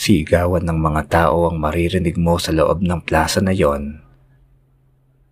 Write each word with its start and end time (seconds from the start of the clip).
Sigawan 0.00 0.64
ng 0.64 0.80
mga 0.80 1.02
tao 1.12 1.44
ang 1.44 1.60
maririnig 1.60 2.16
mo 2.16 2.40
sa 2.40 2.56
loob 2.56 2.80
ng 2.80 3.04
plaza 3.04 3.44
na 3.44 3.52
yon. 3.52 4.00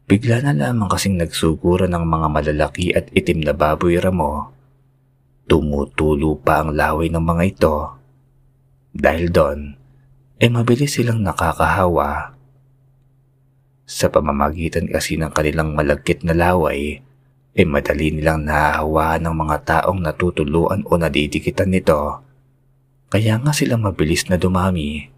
Bigla 0.05 0.45
na 0.45 0.53
lamang 0.53 0.93
kasing 0.93 1.17
nagsuguran 1.17 1.89
ng 1.97 2.05
mga 2.05 2.29
malalaki 2.29 2.93
at 2.93 3.09
itim 3.17 3.49
na 3.49 3.57
baboy 3.57 3.97
ramo. 3.97 4.53
Tumutulo 5.49 6.37
pa 6.37 6.61
ang 6.61 6.77
laway 6.77 7.09
ng 7.09 7.25
mga 7.25 7.45
ito. 7.49 7.77
Dahil 8.93 9.33
doon, 9.33 9.73
ay 10.37 10.53
mabilis 10.53 11.01
silang 11.01 11.25
nakakahawa. 11.25 12.37
Sa 13.89 14.13
pamamagitan 14.13 14.85
kasi 14.85 15.17
ng 15.17 15.33
kanilang 15.33 15.73
malagkit 15.73 16.29
na 16.29 16.37
laway, 16.37 17.01
ay 17.57 17.65
madali 17.65 18.13
nilang 18.13 18.45
nahahawaan 18.45 19.25
ng 19.25 19.33
mga 19.33 19.57
taong 19.65 20.05
natutuluan 20.05 20.85
o 20.85 21.01
nadidikitan 21.01 21.73
nito 21.73 22.28
kaya 23.09 23.41
nga 23.41 23.57
sila 23.57 23.81
mabilis 23.81 24.29
na 24.29 24.37
dumami. 24.37 25.09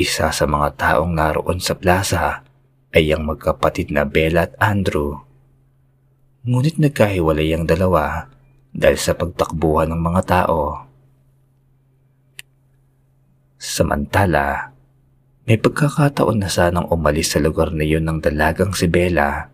Isa 0.00 0.32
sa 0.32 0.44
mga 0.48 0.74
taong 0.80 1.12
naroon 1.12 1.60
sa 1.60 1.76
plaza 1.76 2.40
ay 2.90 3.12
ang 3.12 3.28
magkapatid 3.28 3.92
na 3.92 4.08
Bella 4.08 4.48
at 4.48 4.56
Andrew. 4.56 5.20
Ngunit 6.48 6.80
nagkahiwalay 6.80 7.52
ang 7.52 7.68
dalawa 7.68 8.32
dahil 8.72 8.98
sa 8.98 9.12
pagtakbuhan 9.12 9.92
ng 9.92 10.00
mga 10.00 10.22
tao. 10.24 10.88
Samantala, 13.60 14.74
may 15.44 15.60
pagkakataon 15.60 16.40
na 16.40 16.48
sanang 16.48 16.88
umalis 16.88 17.36
sa 17.36 17.38
lugar 17.44 17.70
na 17.76 17.84
yun 17.84 18.08
ng 18.08 18.24
dalagang 18.24 18.72
si 18.72 18.88
Bella, 18.88 19.52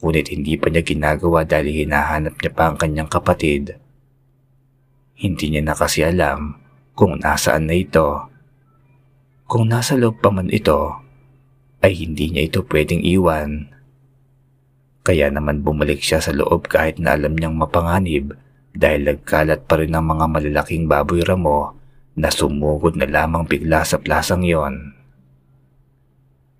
ngunit 0.00 0.32
hindi 0.32 0.56
pa 0.56 0.72
niya 0.72 0.80
ginagawa 0.80 1.44
dahil 1.44 1.84
hinahanap 1.84 2.40
niya 2.40 2.52
pa 2.52 2.72
ang 2.72 2.76
kanyang 2.80 3.08
kapatid. 3.08 3.76
Hindi 5.16 5.48
niya 5.48 5.64
na 5.64 5.72
kasi 5.72 6.04
alam 6.04 6.60
kung 6.92 7.16
nasaan 7.16 7.72
na 7.72 7.76
ito. 7.76 8.28
Kung 9.48 9.72
nasa 9.72 9.96
loob 9.96 10.20
pa 10.20 10.28
man 10.28 10.52
ito, 10.52 10.92
ay 11.80 11.96
hindi 11.96 12.28
niya 12.28 12.52
ito 12.52 12.60
pwedeng 12.68 13.00
iwan. 13.00 13.72
Kaya 15.00 15.32
naman 15.32 15.64
bumalik 15.64 16.04
siya 16.04 16.20
sa 16.20 16.36
loob 16.36 16.68
kahit 16.68 17.00
na 17.00 17.16
alam 17.16 17.32
niyang 17.32 17.56
mapanganib 17.56 18.36
dahil 18.76 19.08
nagkalat 19.08 19.64
pa 19.64 19.80
rin 19.80 19.96
ang 19.96 20.04
mga 20.04 20.26
malalaking 20.28 20.84
baboy 20.84 21.24
ramo 21.24 21.72
na 22.12 22.28
sumugod 22.28 23.00
na 23.00 23.08
lamang 23.08 23.48
bigla 23.48 23.88
sa 23.88 23.96
plasang 23.96 24.44
yon. 24.44 24.92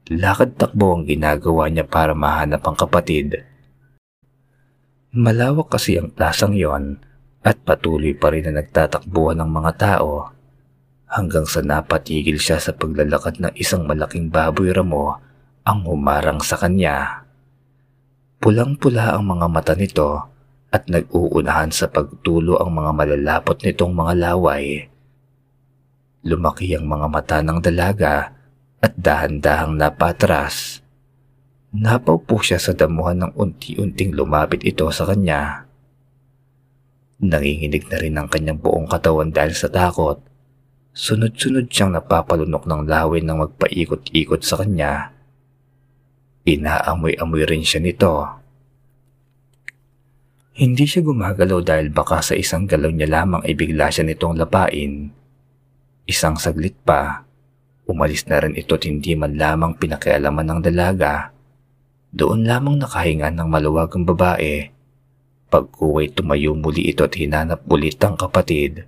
Lakad 0.08 0.56
takbo 0.56 0.96
ang 0.96 1.04
ginagawa 1.04 1.66
niya 1.68 1.84
para 1.84 2.14
mahanap 2.14 2.62
ang 2.62 2.76
kapatid. 2.78 3.42
Malawak 5.12 5.74
kasi 5.74 5.98
ang 6.00 6.08
plasang 6.14 6.54
yon 6.54 7.02
at 7.46 7.62
patuloy 7.62 8.10
pa 8.18 8.34
rin 8.34 8.50
na 8.50 8.58
nagtatakbuhan 8.58 9.38
ng 9.38 9.50
mga 9.54 9.72
tao 9.78 10.34
hanggang 11.06 11.46
sa 11.46 11.62
napatigil 11.62 12.42
siya 12.42 12.58
sa 12.58 12.74
paglalakad 12.74 13.38
ng 13.38 13.54
isang 13.54 13.86
malaking 13.86 14.26
baboy 14.26 14.74
ramo 14.74 15.22
ang 15.62 15.86
humarang 15.86 16.42
sa 16.42 16.58
kanya. 16.58 17.22
Pulang-pula 18.42 19.14
ang 19.14 19.30
mga 19.30 19.46
mata 19.46 19.74
nito 19.78 20.26
at 20.74 20.90
nag-uunahan 20.90 21.70
sa 21.70 21.86
pagtulo 21.86 22.58
ang 22.58 22.74
mga 22.74 22.90
malalapot 22.90 23.56
nitong 23.62 23.94
mga 23.94 24.12
laway. 24.26 24.90
Lumaki 26.26 26.74
ang 26.74 26.90
mga 26.90 27.06
mata 27.06 27.38
ng 27.46 27.62
dalaga 27.62 28.34
at 28.82 28.92
dahan-dahang 28.98 29.78
napatras. 29.78 30.82
Napaw 31.70 32.18
po 32.26 32.42
siya 32.42 32.58
sa 32.58 32.74
damuhan 32.74 33.22
ng 33.22 33.32
unti-unting 33.38 34.10
lumapit 34.10 34.66
ito 34.66 34.90
sa 34.90 35.06
kanya. 35.06 35.65
Nanginginig 37.16 37.88
na 37.88 37.96
rin 37.96 38.14
ang 38.20 38.28
kanyang 38.28 38.60
buong 38.60 38.84
katawan 38.92 39.32
dahil 39.32 39.56
sa 39.56 39.72
takot. 39.72 40.20
Sunod-sunod 40.92 41.72
siyang 41.72 41.96
napapalunok 41.96 42.68
ng 42.68 42.84
laway 42.84 43.24
nang 43.24 43.40
magpaikot-ikot 43.40 44.44
sa 44.44 44.60
kanya. 44.60 45.16
Inaamoy-amoy 46.44 47.48
rin 47.48 47.64
siya 47.64 47.80
nito. 47.80 48.20
Hindi 50.56 50.84
siya 50.84 51.04
gumagalaw 51.04 51.60
dahil 51.64 51.88
baka 51.92 52.20
sa 52.20 52.36
isang 52.36 52.68
galaw 52.68 52.92
niya 52.92 53.08
lamang 53.08 53.44
ay 53.44 53.52
bigla 53.56 53.88
siya 53.88 54.04
nitong 54.04 54.36
lapain. 54.36 55.08
Isang 56.04 56.36
saglit 56.36 56.76
pa, 56.84 57.24
umalis 57.88 58.28
na 58.28 58.44
rin 58.44 58.56
ito 58.56 58.76
at 58.76 58.84
hindi 58.84 59.16
man 59.16 59.36
lamang 59.40 59.76
pinakialaman 59.76 60.48
ng 60.48 60.60
dalaga. 60.64 61.32
Doon 62.12 62.44
lamang 62.44 62.80
nakahinga 62.80 63.32
ng 63.32 63.48
maluwagang 63.48 64.04
babae 64.04 64.75
Pagkuway 65.56 66.12
tumayo 66.12 66.52
muli 66.52 66.92
ito 66.92 67.08
at 67.08 67.16
hinanap 67.16 67.64
ulit 67.72 67.96
ang 68.04 68.12
kapatid. 68.12 68.84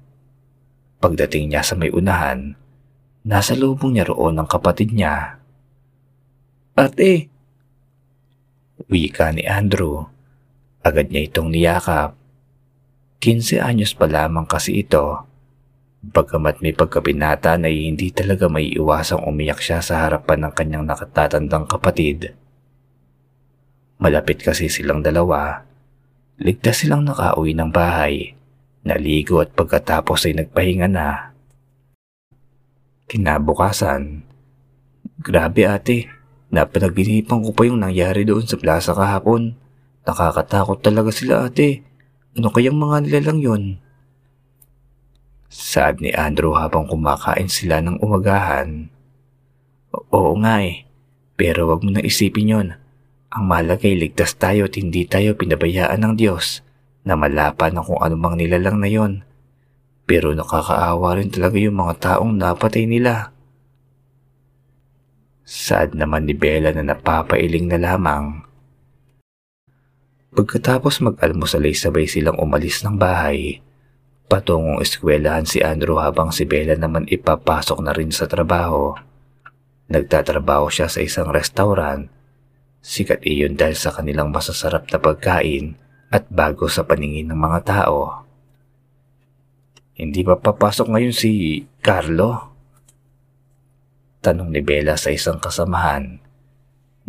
Pagdating 1.00 1.48
niya 1.48 1.64
sa 1.64 1.72
may 1.80 1.88
unahan, 1.88 2.60
nasa 3.24 3.56
lubong 3.56 3.96
niya 3.96 4.04
roon 4.04 4.36
ang 4.36 4.44
kapatid 4.44 4.92
niya. 4.92 5.40
Ate! 6.76 7.32
Wika 8.84 9.32
ni 9.32 9.48
Andrew. 9.48 10.12
Agad 10.84 11.08
niya 11.08 11.32
itong 11.32 11.48
niyakap. 11.48 12.12
15 13.24 13.64
anyos 13.64 13.96
pa 13.96 14.04
lamang 14.04 14.44
kasi 14.44 14.84
ito. 14.84 15.24
Bagamat 16.04 16.60
may 16.60 16.76
pagkabinata 16.76 17.56
na 17.56 17.72
hindi 17.72 18.12
talaga 18.12 18.44
may 18.52 18.68
iwasang 18.76 19.24
umiyak 19.24 19.64
siya 19.64 19.80
sa 19.80 20.04
harapan 20.04 20.44
ng 20.44 20.52
kanyang 20.52 20.84
nakatatandang 20.84 21.64
kapatid. 21.64 22.36
Malapit 23.96 24.44
kasi 24.44 24.68
silang 24.68 25.00
dalawa 25.00 25.64
Ligtas 26.38 26.86
silang 26.86 27.02
nakauwi 27.02 27.50
ng 27.50 27.74
bahay, 27.74 28.38
naligo 28.86 29.42
at 29.42 29.50
pagkatapos 29.58 30.30
ay 30.30 30.38
nagpahinga 30.38 30.86
na. 30.86 31.34
Kinabukasan, 33.10 34.22
grabe 35.18 35.66
ate, 35.66 36.06
napanaginipan 36.54 37.42
ko 37.42 37.50
pa 37.50 37.66
yung 37.66 37.82
nangyari 37.82 38.22
doon 38.22 38.46
sa 38.46 38.54
plaza 38.54 38.94
kahapon. 38.94 39.58
Nakakatakot 40.06 40.78
talaga 40.78 41.10
sila 41.10 41.50
ate. 41.50 41.82
Ano 42.38 42.54
kayang 42.54 42.78
mga 42.78 42.96
nilalang 43.02 43.40
yon? 43.42 43.64
Saad 45.50 45.98
ni 45.98 46.14
Andrew 46.14 46.54
habang 46.54 46.86
kumakain 46.86 47.50
sila 47.50 47.82
ng 47.82 47.98
umagahan. 47.98 48.94
Oo 50.14 50.38
nga 50.38 50.62
eh, 50.62 50.86
pero 51.34 51.66
wag 51.66 51.82
mo 51.82 51.90
nang 51.90 52.06
isipin 52.06 52.54
yon. 52.54 52.68
Ang 53.28 53.44
malagay 53.44 53.92
ligtas 53.92 54.32
tayo 54.40 54.72
at 54.72 54.74
hindi 54.80 55.04
tayo 55.04 55.36
pinabayaan 55.36 56.00
ng 56.00 56.14
Diyos 56.16 56.64
na 57.04 57.12
malapan 57.12 57.76
ng 57.76 57.84
kung 57.84 58.00
anumang 58.00 58.40
nilalang 58.40 58.80
na 58.80 58.88
yon. 58.88 59.20
Pero 60.08 60.32
nakakaawa 60.32 61.20
rin 61.20 61.28
talaga 61.28 61.60
yung 61.60 61.76
mga 61.76 61.94
taong 62.00 62.32
napatay 62.40 62.88
nila. 62.88 63.36
Sad 65.44 65.92
naman 65.92 66.24
ni 66.24 66.32
Bella 66.32 66.72
na 66.72 66.80
napapailing 66.80 67.68
na 67.68 67.76
lamang. 67.76 68.48
Pagkatapos 70.32 71.04
mag-almusal 71.04 71.68
ay 71.68 71.76
sabay 71.76 72.08
silang 72.08 72.40
umalis 72.40 72.80
ng 72.80 72.96
bahay. 72.96 73.60
Patungong 74.28 74.80
eskwelahan 74.80 75.44
si 75.44 75.60
Andrew 75.60 76.00
habang 76.00 76.32
si 76.32 76.48
Bella 76.48 76.76
naman 76.80 77.04
ipapasok 77.08 77.80
na 77.84 77.92
rin 77.92 78.08
sa 78.08 78.24
trabaho. 78.24 78.96
Nagtatrabaho 79.92 80.72
siya 80.72 80.88
sa 80.88 81.04
isang 81.04 81.28
restaurant 81.28 82.17
Sikat 82.78 83.26
iyon 83.26 83.58
dahil 83.58 83.74
sa 83.74 83.90
kanilang 83.90 84.30
masasarap 84.30 84.86
na 84.88 84.98
pagkain 85.02 85.74
at 86.14 86.30
bago 86.30 86.70
sa 86.70 86.86
paningin 86.86 87.28
ng 87.32 87.38
mga 87.38 87.60
tao. 87.66 88.24
Hindi 89.98 90.22
ba 90.22 90.38
papasok 90.38 90.94
ngayon 90.94 91.14
si 91.14 91.62
Carlo? 91.82 92.54
Tanong 94.22 94.54
ni 94.54 94.62
Bella 94.62 94.94
sa 94.94 95.10
isang 95.10 95.42
kasamahan. 95.42 96.22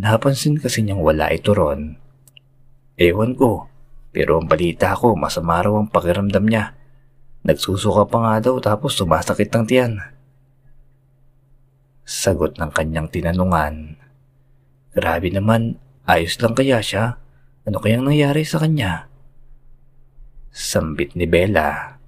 Napansin 0.02 0.58
kasi 0.58 0.82
niyang 0.82 1.06
wala 1.06 1.30
ito 1.30 1.54
ron. 1.54 2.02
Ewan 2.98 3.38
ko, 3.38 3.70
pero 4.10 4.42
ang 4.42 4.50
balita 4.50 4.98
ko 4.98 5.14
masama 5.14 5.62
raw 5.62 5.78
ang 5.78 5.92
pakiramdam 5.92 6.50
niya. 6.50 6.74
Nagsusuka 7.46 8.10
pa 8.10 8.18
nga 8.26 8.36
daw 8.50 8.58
tapos 8.58 8.98
sumasakit 8.98 9.54
ang 9.54 9.70
tiyan. 9.70 9.94
Sagot 12.10 12.58
ng 12.58 12.74
kanyang 12.74 13.06
tinanungan. 13.14 13.99
Grabe 14.90 15.30
naman, 15.30 15.78
ayos 16.10 16.42
lang 16.42 16.58
kaya 16.58 16.82
siya? 16.82 17.22
Ano 17.70 17.78
kayang 17.78 18.10
nangyari 18.10 18.42
sa 18.42 18.58
kanya? 18.58 19.06
Sambit 20.50 21.14
ni 21.14 21.30
Bella. 21.30 22.02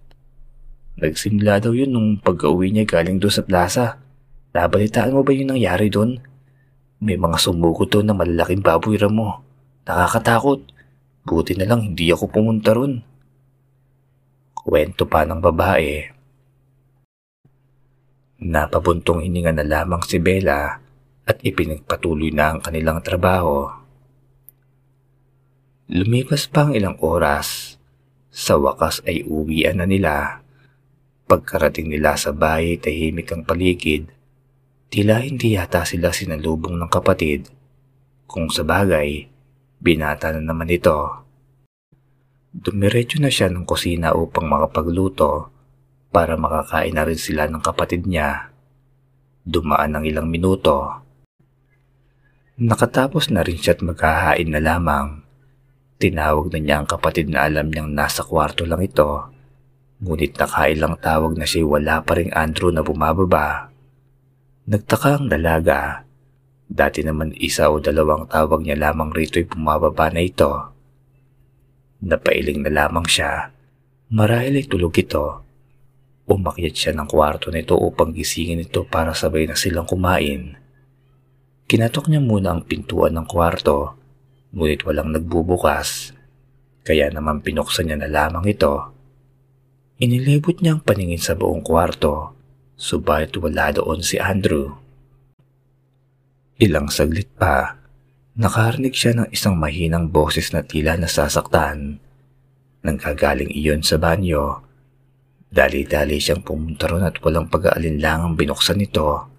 Nagsimula 0.97 1.61
daw 1.61 1.77
yun 1.77 1.93
nung 1.93 2.09
pag-uwi 2.17 2.73
niya 2.73 2.89
galing 2.89 3.21
doon 3.21 3.33
sa 3.33 3.45
plaza. 3.45 4.01
Nabalitaan 4.57 5.13
mo 5.13 5.21
ba 5.21 5.29
yung 5.29 5.53
nangyari 5.53 5.93
doon? 5.93 6.17
May 7.05 7.21
mga 7.21 7.37
sumugot 7.37 7.93
doon 7.93 8.09
na 8.09 8.17
malalaking 8.17 8.65
baboy 8.65 8.97
mo. 9.13 9.45
Nakakatakot. 9.85 10.73
Buti 11.21 11.53
na 11.53 11.69
lang 11.69 11.93
hindi 11.93 12.09
ako 12.09 12.33
pumunta 12.33 12.73
ron. 12.73 12.97
Kwento 14.57 15.05
pa 15.05 15.21
ng 15.21 15.37
babae. 15.37 16.09
Napabuntong 18.41 19.21
hininga 19.21 19.53
na 19.53 19.65
lamang 19.65 20.01
si 20.01 20.17
Bella 20.17 20.80
at 21.31 21.39
ipinagpatuloy 21.39 22.35
na 22.35 22.51
ang 22.51 22.59
kanilang 22.59 22.99
trabaho. 22.99 23.71
Lumipas 25.87 26.51
pa 26.51 26.67
ang 26.67 26.75
ilang 26.75 26.99
oras. 26.99 27.75
Sa 28.31 28.55
wakas 28.59 29.03
ay 29.07 29.27
uwian 29.27 29.79
na 29.79 29.87
nila. 29.87 30.43
Pagkarating 31.27 31.91
nila 31.91 32.19
sa 32.19 32.31
bahay, 32.35 32.79
tahimik 32.79 33.31
ang 33.31 33.43
paligid. 33.43 34.11
Tila 34.91 35.23
hindi 35.23 35.55
yata 35.55 35.87
sila 35.87 36.11
sinalubong 36.11 36.75
ng 36.75 36.91
kapatid. 36.91 37.47
Kung 38.27 38.47
sa 38.51 38.63
bagay, 38.63 39.27
binata 39.79 40.31
na 40.31 40.43
naman 40.43 40.71
ito. 40.71 40.95
Dumiretso 42.51 43.19
na 43.19 43.31
siya 43.31 43.47
ng 43.47 43.63
kusina 43.63 44.11
upang 44.11 44.47
makapagluto 44.47 45.51
para 46.11 46.35
makakain 46.35 46.95
na 46.95 47.07
rin 47.07 47.19
sila 47.19 47.47
ng 47.47 47.63
kapatid 47.63 48.03
niya. 48.07 48.51
Dumaan 49.43 49.95
ng 49.95 50.03
ilang 50.07 50.27
minuto. 50.27 51.03
Nakatapos 52.61 53.33
na 53.33 53.41
rin 53.41 53.57
siya 53.57 53.73
at 53.73 53.81
maghahain 53.81 54.45
na 54.45 54.61
lamang. 54.61 55.25
Tinawag 55.97 56.53
na 56.53 56.59
niya 56.61 56.75
ang 56.81 56.87
kapatid 56.87 57.33
na 57.33 57.49
alam 57.49 57.73
niyang 57.73 57.89
nasa 57.89 58.21
kwarto 58.21 58.69
lang 58.69 58.85
ito. 58.85 59.33
Ngunit 60.05 60.37
nakailang 60.37 61.01
tawag 61.01 61.33
na 61.41 61.49
siya 61.49 61.65
wala 61.65 62.05
pa 62.05 62.21
rin 62.21 62.29
Andrew 62.29 62.69
na 62.69 62.85
bumababa. 62.85 63.73
Nagtaka 64.69 65.17
ang 65.17 65.25
dalaga. 65.25 66.05
Dati 66.69 67.01
naman 67.01 67.33
isa 67.33 67.73
o 67.73 67.81
dalawang 67.81 68.29
tawag 68.29 68.61
niya 68.61 68.77
lamang 68.77 69.09
rito'y 69.09 69.49
bumababa 69.49 70.13
na 70.13 70.21
ito. 70.21 70.53
Napailing 72.05 72.61
na 72.61 72.69
lamang 72.69 73.09
siya. 73.09 73.49
Marahil 74.13 74.61
ay 74.61 74.69
tulog 74.69 74.93
ito 75.01 75.49
Umakyat 76.31 76.71
siya 76.71 76.91
ng 76.95 77.11
kwarto 77.11 77.51
nito 77.51 77.75
upang 77.75 78.15
gisingin 78.15 78.63
ito 78.63 78.87
para 78.87 79.11
sabay 79.11 79.51
na 79.51 79.59
silang 79.59 79.83
kumain. 79.83 80.55
Kinatok 81.71 82.11
niya 82.11 82.19
muna 82.19 82.51
ang 82.51 82.67
pintuan 82.67 83.15
ng 83.15 83.23
kwarto, 83.23 83.95
ngunit 84.51 84.83
walang 84.83 85.15
nagbubukas. 85.15 86.11
Kaya 86.83 87.07
naman 87.07 87.39
pinuksan 87.39 87.87
niya 87.87 87.95
na 88.03 88.11
lamang 88.11 88.43
ito. 88.51 88.91
Inilibot 90.03 90.59
niya 90.59 90.75
ang 90.75 90.83
paningin 90.83 91.23
sa 91.23 91.31
buong 91.31 91.63
kwarto, 91.63 92.35
subalit 92.75 93.31
wala 93.39 93.71
doon 93.71 94.03
si 94.03 94.19
Andrew. 94.19 94.67
Ilang 96.59 96.91
saglit 96.91 97.31
pa, 97.39 97.79
nakarinig 98.35 98.91
siya 98.91 99.15
ng 99.15 99.31
isang 99.31 99.55
mahinang 99.55 100.11
boses 100.11 100.51
na 100.51 100.67
tila 100.67 100.99
nasasaktan. 100.99 102.03
Nang 102.83 102.97
kagaling 102.99 103.47
iyon 103.55 103.79
sa 103.79 103.95
banyo, 103.95 104.59
Dali-dali 105.51 106.15
siyang 106.15 106.47
pumunta 106.47 106.87
ron 106.87 107.03
at 107.03 107.19
walang 107.19 107.51
pag-aalinlangang 107.51 108.39
binuksan 108.39 108.79
nito. 108.79 109.30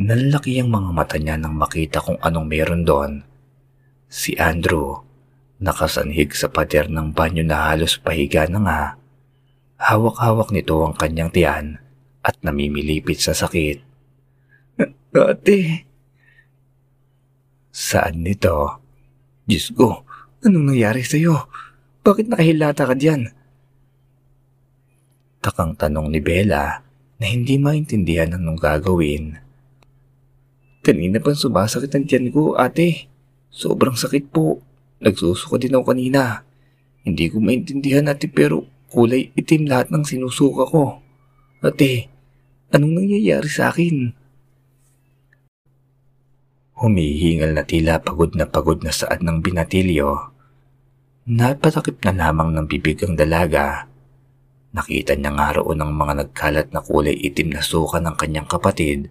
Nalaki 0.00 0.56
ang 0.56 0.72
mga 0.72 0.90
mata 0.96 1.20
niya 1.20 1.36
nang 1.36 1.60
makita 1.60 2.00
kung 2.00 2.16
anong 2.24 2.48
meron 2.48 2.88
doon. 2.88 3.20
Si 4.08 4.32
Andrew, 4.40 4.96
nakasanhig 5.60 6.32
sa 6.32 6.48
pader 6.48 6.88
ng 6.88 7.12
banyo 7.12 7.44
na 7.44 7.68
halos 7.68 8.00
pahiga 8.00 8.48
na 8.48 8.58
nga. 8.64 8.82
Hawak-hawak 9.76 10.56
nito 10.56 10.80
ang 10.80 10.96
kanyang 10.96 11.28
tiyan 11.28 11.66
at 12.24 12.32
namimilipit 12.40 13.20
sa 13.20 13.36
sakit. 13.36 13.84
Ate! 15.12 15.84
Saan 17.68 18.24
nito? 18.24 18.80
Diyos 19.44 19.68
ko, 19.76 20.08
anong 20.40 20.72
nangyari 20.72 21.04
sa'yo? 21.04 21.44
Bakit 22.00 22.32
nakahilata 22.32 22.88
ka 22.88 22.96
diyan? 22.96 23.28
Takang 25.44 25.76
tanong 25.76 26.08
ni 26.08 26.24
Bella 26.24 26.80
na 27.20 27.24
hindi 27.28 27.60
maintindihan 27.60 28.32
anong 28.40 28.56
gagawin. 28.56 29.49
Kanina 30.80 31.20
pang 31.20 31.36
sumasakit 31.36 31.92
ang 31.92 32.08
tiyan 32.08 32.32
ko, 32.32 32.56
ate. 32.56 33.08
Sobrang 33.52 33.94
sakit 33.94 34.32
po. 34.32 34.64
Nagsusuka 35.00 35.60
din 35.60 35.76
ako 35.76 35.92
kanina. 35.92 36.44
Hindi 37.04 37.28
ko 37.28 37.40
maintindihan 37.40 38.08
ate 38.08 38.28
pero 38.28 38.64
kulay 38.88 39.32
itim 39.36 39.68
lahat 39.68 39.92
ng 39.92 40.04
sinusuka 40.04 40.64
ko. 40.68 41.04
Ate, 41.60 42.08
anong 42.72 43.04
nangyayari 43.04 43.50
sa 43.50 43.68
akin? 43.68 44.16
Humihingal 46.80 47.52
na 47.52 47.64
tila 47.68 48.00
pagod 48.00 48.32
na 48.32 48.48
pagod 48.48 48.80
na 48.80 48.92
saad 48.92 49.20
ng 49.20 49.44
binatilyo. 49.44 50.32
Napatakip 51.28 52.00
na 52.08 52.16
lamang 52.16 52.56
ng 52.56 52.64
bibig 52.64 53.04
ang 53.04 53.20
dalaga 53.20 53.90
Nakita 54.70 55.18
niya 55.18 55.34
nga 55.34 55.50
roon 55.50 55.82
ang 55.82 55.90
mga 55.90 56.14
nagkalat 56.22 56.70
na 56.70 56.78
kulay 56.78 57.18
itim 57.18 57.58
na 57.58 57.62
suka 57.62 57.98
ng 57.98 58.14
kanyang 58.14 58.46
kapatid. 58.46 59.10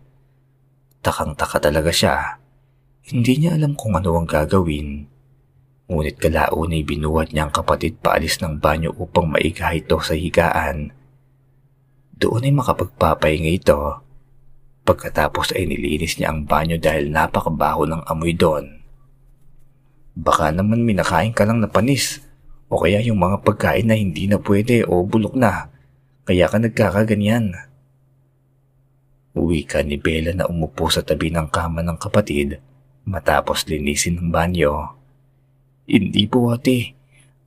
Takang-taka 1.00 1.64
talaga 1.64 1.92
siya. 1.96 2.40
Hindi 3.08 3.40
niya 3.40 3.56
alam 3.56 3.74
kung 3.80 3.96
ano 3.96 4.20
ang 4.20 4.28
gagawin. 4.28 5.08
Ngunit 5.90 6.20
kalaon 6.20 6.76
ay 6.76 6.84
binuhat 6.84 7.32
niya 7.32 7.48
ang 7.48 7.54
kapatid 7.56 8.04
paalis 8.04 8.38
ng 8.44 8.60
banyo 8.60 8.92
upang 9.00 9.32
maigaha 9.32 9.80
ito 9.80 9.96
sa 10.04 10.14
higaan. 10.14 10.92
Doon 12.20 12.46
ay 12.46 12.54
makapagpapahinga 12.54 13.52
ito. 13.56 13.80
Pagkatapos 14.84 15.56
ay 15.56 15.72
nilinis 15.72 16.20
niya 16.20 16.36
ang 16.36 16.44
banyo 16.44 16.76
dahil 16.76 17.08
napakabaho 17.10 17.88
ng 17.88 18.04
amoy 18.04 18.36
doon. 18.36 18.84
Baka 20.20 20.52
naman 20.52 20.84
minakain 20.84 21.32
ka 21.32 21.48
lang 21.48 21.64
na 21.64 21.72
panis 21.72 22.20
o 22.68 22.76
kaya 22.76 23.00
yung 23.00 23.24
mga 23.24 23.40
pagkain 23.48 23.88
na 23.88 23.96
hindi 23.96 24.28
na 24.28 24.36
pwede 24.36 24.84
o 24.84 25.02
bulok 25.08 25.34
na, 25.40 25.72
kaya 26.28 26.46
ka 26.52 26.60
nagkakaganyan. 26.60 27.69
Uwi 29.38 29.62
ka 29.62 29.86
ni 29.86 30.02
Bella 30.02 30.34
na 30.34 30.50
umupo 30.50 30.90
sa 30.90 31.06
tabi 31.06 31.30
ng 31.30 31.50
kama 31.54 31.86
ng 31.86 32.02
kapatid 32.02 32.58
matapos 33.06 33.66
linisin 33.70 34.18
ng 34.18 34.30
banyo. 34.34 34.90
Hindi 35.86 36.26
po 36.26 36.50
ate, 36.50 36.98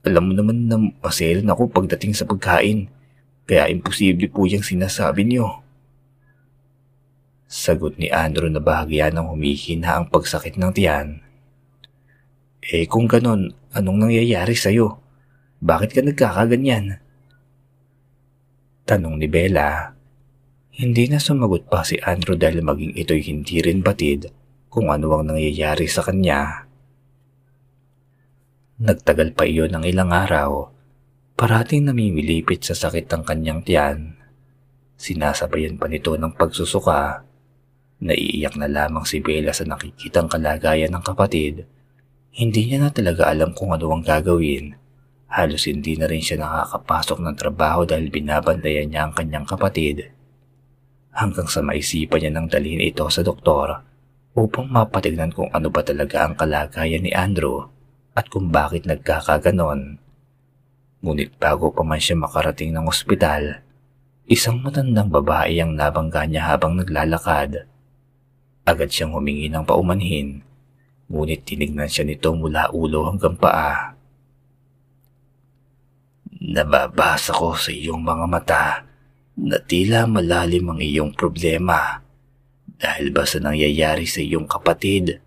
alam 0.03 0.31
mo 0.31 0.33
naman 0.35 0.67
na 0.67 0.79
maselan 0.79 1.47
ako 1.47 1.71
pagdating 1.71 2.11
sa 2.15 2.27
pagkain, 2.27 2.91
kaya 3.47 3.71
imposible 3.71 4.27
po 4.31 4.47
yung 4.47 4.63
sinasabi 4.63 5.23
niyo. 5.23 5.63
Sagot 7.47 7.99
ni 7.99 8.11
Andrew 8.11 8.51
na 8.51 8.63
bahagya 8.63 9.11
ng 9.11 9.31
humihina 9.31 9.99
ang 9.99 10.11
pagsakit 10.11 10.59
ng 10.59 10.71
tiyan. 10.75 11.23
Eh 12.63 12.87
kung 12.87 13.11
ganon, 13.11 13.51
anong 13.75 14.07
nangyayari 14.07 14.55
sa'yo? 14.55 14.99
Bakit 15.63 15.89
ka 15.95 16.01
nagkakaganyan? 16.03 16.99
Tanong 18.83 19.15
ni 19.19 19.27
Bella. 19.31 19.95
Hindi 20.73 21.05
na 21.05 21.21
sumagot 21.21 21.69
pa 21.69 21.85
si 21.85 22.01
Andrew 22.01 22.33
dahil 22.33 22.65
maging 22.65 22.97
ito'y 22.97 23.21
hindi 23.29 23.61
rin 23.61 23.85
batid 23.85 24.33
kung 24.73 24.89
ano 24.89 25.13
ang 25.13 25.29
nangyayari 25.29 25.85
sa 25.85 26.01
kanya. 26.01 26.65
Nagtagal 28.81 29.37
pa 29.37 29.45
iyon 29.45 29.69
ng 29.69 29.85
ilang 29.85 30.09
araw. 30.09 30.73
Parating 31.37 31.85
namimilipit 31.85 32.65
sa 32.65 32.73
sakit 32.73 33.05
ang 33.13 33.21
kanyang 33.21 33.61
tiyan. 33.61 34.17
Sinasabayan 34.97 35.77
pa 35.77 35.85
nito 35.85 36.17
ng 36.17 36.33
pagsusuka. 36.33 37.21
Naiiyak 38.01 38.57
na 38.57 38.65
lamang 38.65 39.05
si 39.05 39.21
Bella 39.21 39.53
sa 39.53 39.69
nakikitang 39.69 40.25
kalagayan 40.25 40.89
ng 40.89 41.03
kapatid. 41.05 41.69
Hindi 42.33 42.73
niya 42.73 42.81
na 42.81 42.89
talaga 42.89 43.29
alam 43.29 43.53
kung 43.53 43.71
ano 43.77 43.93
ang 43.93 44.01
gagawin 44.01 44.73
Halos 45.33 45.65
hindi 45.65 45.97
na 45.97 46.05
rin 46.05 46.21
siya 46.21 46.45
nakakapasok 46.45 47.17
ng 47.17 47.33
trabaho 47.33 47.89
dahil 47.89 48.13
binabantayan 48.13 48.85
niya 48.85 49.09
ang 49.09 49.17
kanyang 49.17 49.49
kapatid. 49.49 50.13
Hanggang 51.13 51.45
sa 51.45 51.61
maisipan 51.61 52.25
niya 52.25 52.31
nang 52.33 52.49
dalhin 52.49 52.81
ito 52.81 53.05
sa 53.05 53.21
doktor 53.21 53.85
upang 54.33 54.65
mapatignan 54.65 55.29
kung 55.29 55.45
ano 55.53 55.69
ba 55.69 55.85
talaga 55.85 56.25
ang 56.25 56.33
kalagayan 56.33 57.05
ni 57.05 57.13
Andrew 57.13 57.69
at 58.17 58.25
kung 58.33 58.49
bakit 58.49 58.89
nagkakaganon. 58.89 60.01
Ngunit 61.05 61.37
bago 61.37 61.69
pa 61.69 61.85
man 61.85 62.01
siya 62.01 62.17
makarating 62.17 62.73
ng 62.73 62.89
ospital, 62.89 63.61
isang 64.25 64.57
matandang 64.65 65.13
babae 65.13 65.61
ang 65.61 65.77
nabangga 65.77 66.25
niya 66.25 66.49
habang 66.49 66.81
naglalakad. 66.81 67.69
Agad 68.65 68.89
siyang 68.89 69.13
humingi 69.13 69.53
ng 69.53 69.69
paumanhin, 69.69 70.41
ngunit 71.13 71.45
tinignan 71.45 71.91
siya 71.91 72.09
nito 72.09 72.33
mula 72.33 72.73
ulo 72.73 73.05
hanggang 73.05 73.37
paa. 73.37 73.93
Nababasa 76.41 77.37
ko 77.37 77.53
sa 77.53 77.69
iyong 77.69 78.01
mga 78.01 78.25
mata 78.25 78.92
na 79.37 79.57
tila 79.57 80.05
malalim 80.05 80.69
ang 80.69 80.79
iyong 80.81 81.11
problema 81.17 82.03
dahil 82.77 83.09
ba 83.09 83.25
sa 83.25 83.41
nangyayari 83.41 84.05
sa 84.05 84.21
iyong 84.21 84.45
kapatid. 84.45 85.23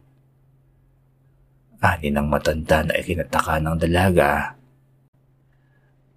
Ani 1.82 2.08
ng 2.10 2.26
matanda 2.26 2.82
na 2.86 2.96
ikinataka 2.98 3.62
ng 3.62 3.76
dalaga. 3.78 4.56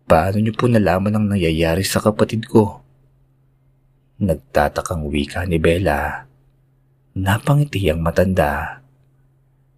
Paano 0.10 0.42
niyo 0.42 0.58
po 0.58 0.66
nalaman 0.66 1.14
ang 1.14 1.26
nangyayari 1.30 1.86
sa 1.86 2.02
kapatid 2.02 2.50
ko? 2.50 2.82
Nagtatakang 4.20 5.06
wika 5.06 5.46
ni 5.46 5.62
Bella. 5.62 6.26
Napangiti 7.14 7.86
ang 7.88 8.02
matanda. 8.02 8.82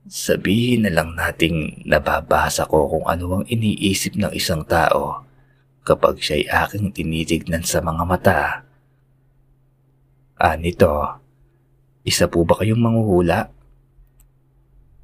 Sabihin 0.08 0.88
na 0.88 0.92
lang 0.92 1.14
nating 1.14 1.86
nababasa 1.86 2.66
ko 2.66 2.90
kung 2.90 3.06
ano 3.06 3.42
ang 3.42 3.46
iniisip 3.46 4.18
ng 4.18 4.32
isang 4.34 4.66
tao 4.66 5.31
kapag 5.82 6.22
siya'y 6.22 6.46
aking 6.50 6.94
tinitignan 6.94 7.66
sa 7.66 7.82
mga 7.82 8.04
mata. 8.06 8.42
Anito, 10.42 11.22
isa 12.06 12.26
po 12.30 12.46
ba 12.46 12.58
kayong 12.58 12.82
manghuhula? 12.82 13.50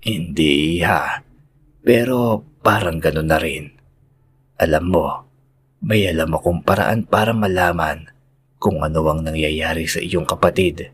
Hindi 0.01 0.81
ha, 0.81 1.21
pero 1.81 2.41
parang 2.61 2.97
ganun 3.01 3.29
na 3.29 3.37
rin. 3.37 3.69
Alam 4.57 4.85
mo, 4.89 5.27
May 5.77 6.09
alam 6.09 6.33
akong 6.33 6.65
paraan 6.65 7.05
para 7.05 7.37
malaman 7.37 8.09
kung 8.57 8.81
ano 8.81 9.05
ang 9.05 9.21
nangyayari 9.21 9.85
sa 9.85 10.01
iyong 10.01 10.25
kapatid. 10.25 10.89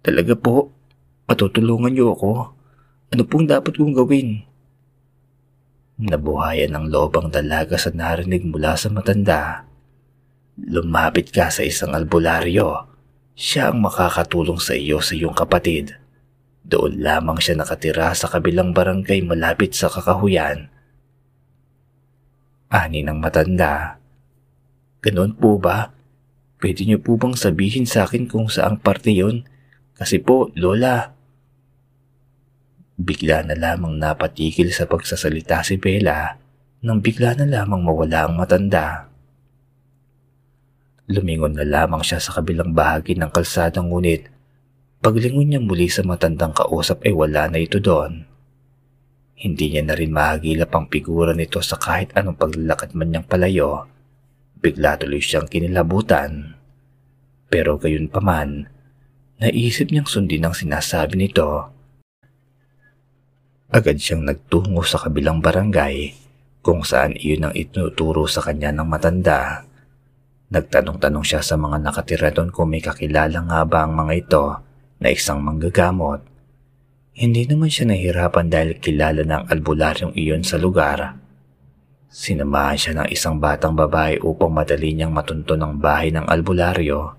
Talaga 0.00 0.32
po, 0.32 0.72
matutulungan 1.28 1.92
niyo 1.92 2.16
ako. 2.16 2.56
Ano 3.12 3.22
pong 3.28 3.44
dapat 3.44 3.76
kong 3.76 3.92
gawin? 3.92 4.48
Nabuhayan 5.94 6.74
ng 6.74 6.86
loob 6.90 7.14
ang 7.14 7.30
dalaga 7.30 7.78
sa 7.78 7.94
narinig 7.94 8.42
mula 8.42 8.74
sa 8.74 8.90
matanda. 8.90 9.62
Lumapit 10.58 11.30
ka 11.30 11.54
sa 11.54 11.62
isang 11.62 11.94
albularyo. 11.94 12.90
Siya 13.38 13.70
ang 13.70 13.78
makakatulong 13.78 14.58
sa 14.58 14.74
iyo 14.74 14.98
sa 14.98 15.14
iyong 15.14 15.38
kapatid. 15.38 15.94
Doon 16.66 16.98
lamang 16.98 17.38
siya 17.38 17.62
nakatira 17.62 18.10
sa 18.10 18.26
kabilang 18.26 18.74
barangay 18.74 19.22
malapit 19.22 19.78
sa 19.78 19.86
kakahuyan. 19.86 20.66
Ani 22.74 23.06
ng 23.06 23.22
matanda. 23.22 24.02
Ganon 24.98 25.38
po 25.38 25.62
ba? 25.62 25.94
Pwede 26.58 26.82
niyo 26.82 26.98
po 26.98 27.14
bang 27.14 27.38
sabihin 27.38 27.86
sa 27.86 28.02
akin 28.02 28.26
kung 28.26 28.50
saang 28.50 28.82
parte 28.82 29.14
yon? 29.14 29.46
Kasi 29.94 30.18
po, 30.18 30.50
Lola. 30.58 31.13
Bigla 32.94 33.42
na 33.42 33.58
lamang 33.58 33.98
napatigil 33.98 34.70
sa 34.70 34.86
pagsasalita 34.86 35.66
si 35.66 35.76
Bella 35.82 36.38
nang 36.84 37.00
bigla 37.00 37.34
na 37.34 37.48
lamang 37.48 37.82
mawala 37.82 38.28
ang 38.28 38.38
matanda. 38.38 39.08
Lumingon 41.10 41.58
na 41.58 41.66
lamang 41.66 42.06
siya 42.06 42.22
sa 42.22 42.38
kabilang 42.38 42.70
bahagi 42.70 43.18
ng 43.18 43.32
kalsada 43.34 43.82
ngunit 43.82 44.30
paglingon 45.02 45.50
niya 45.50 45.60
muli 45.60 45.90
sa 45.90 46.06
matandang 46.06 46.54
kausap 46.54 47.02
ay 47.02 47.12
wala 47.12 47.50
na 47.50 47.58
ito 47.58 47.82
doon. 47.82 48.24
Hindi 49.34 49.74
niya 49.74 49.82
na 49.84 49.98
rin 49.98 50.14
mahagilap 50.14 50.70
ang 50.70 50.86
figura 50.86 51.34
nito 51.34 51.58
sa 51.60 51.76
kahit 51.76 52.14
anong 52.14 52.38
paglalakad 52.38 52.94
man 52.94 53.10
niyang 53.10 53.26
palayo 53.26 53.90
Bigla 54.64 54.96
tuloy 54.96 55.20
siyang 55.20 55.44
kinilabutan. 55.44 56.56
Pero 57.52 57.76
gayon 57.76 58.08
pa 58.08 58.24
man, 58.24 58.64
naisip 59.36 59.92
niyang 59.92 60.08
sundin 60.08 60.48
ang 60.48 60.56
sinasabi 60.56 61.20
nito. 61.20 61.68
Agad 63.74 63.98
siyang 63.98 64.22
nagtungo 64.22 64.86
sa 64.86 65.02
kabilang 65.02 65.42
barangay 65.42 66.14
kung 66.62 66.86
saan 66.86 67.18
iyon 67.18 67.50
ang 67.50 67.54
itinuturo 67.58 68.30
sa 68.30 68.38
kanya 68.38 68.70
ng 68.70 68.86
matanda. 68.86 69.66
Nagtanong-tanong 70.54 71.26
siya 71.26 71.42
sa 71.42 71.58
mga 71.58 71.82
nakatira 71.82 72.30
doon 72.30 72.54
kung 72.54 72.70
may 72.70 72.78
kakilala 72.78 73.42
nga 73.42 73.66
ba 73.66 73.82
ang 73.82 73.98
mga 73.98 74.12
ito 74.14 74.44
na 75.02 75.10
isang 75.10 75.42
manggagamot. 75.42 76.22
Hindi 77.18 77.50
naman 77.50 77.66
siya 77.66 77.90
nahirapan 77.90 78.46
dahil 78.46 78.78
kilala 78.78 79.26
ng 79.26 79.50
albularyong 79.50 80.14
iyon 80.14 80.46
sa 80.46 80.54
lugar 80.54 81.24
Sinamahan 82.14 82.78
siya 82.78 82.92
ng 82.94 83.08
isang 83.10 83.42
batang 83.42 83.74
babae 83.74 84.22
upang 84.22 84.54
madali 84.54 84.94
niyang 84.94 85.10
matunto 85.10 85.58
ng 85.58 85.82
bahay 85.82 86.14
ng 86.14 86.30
albularyo. 86.30 87.10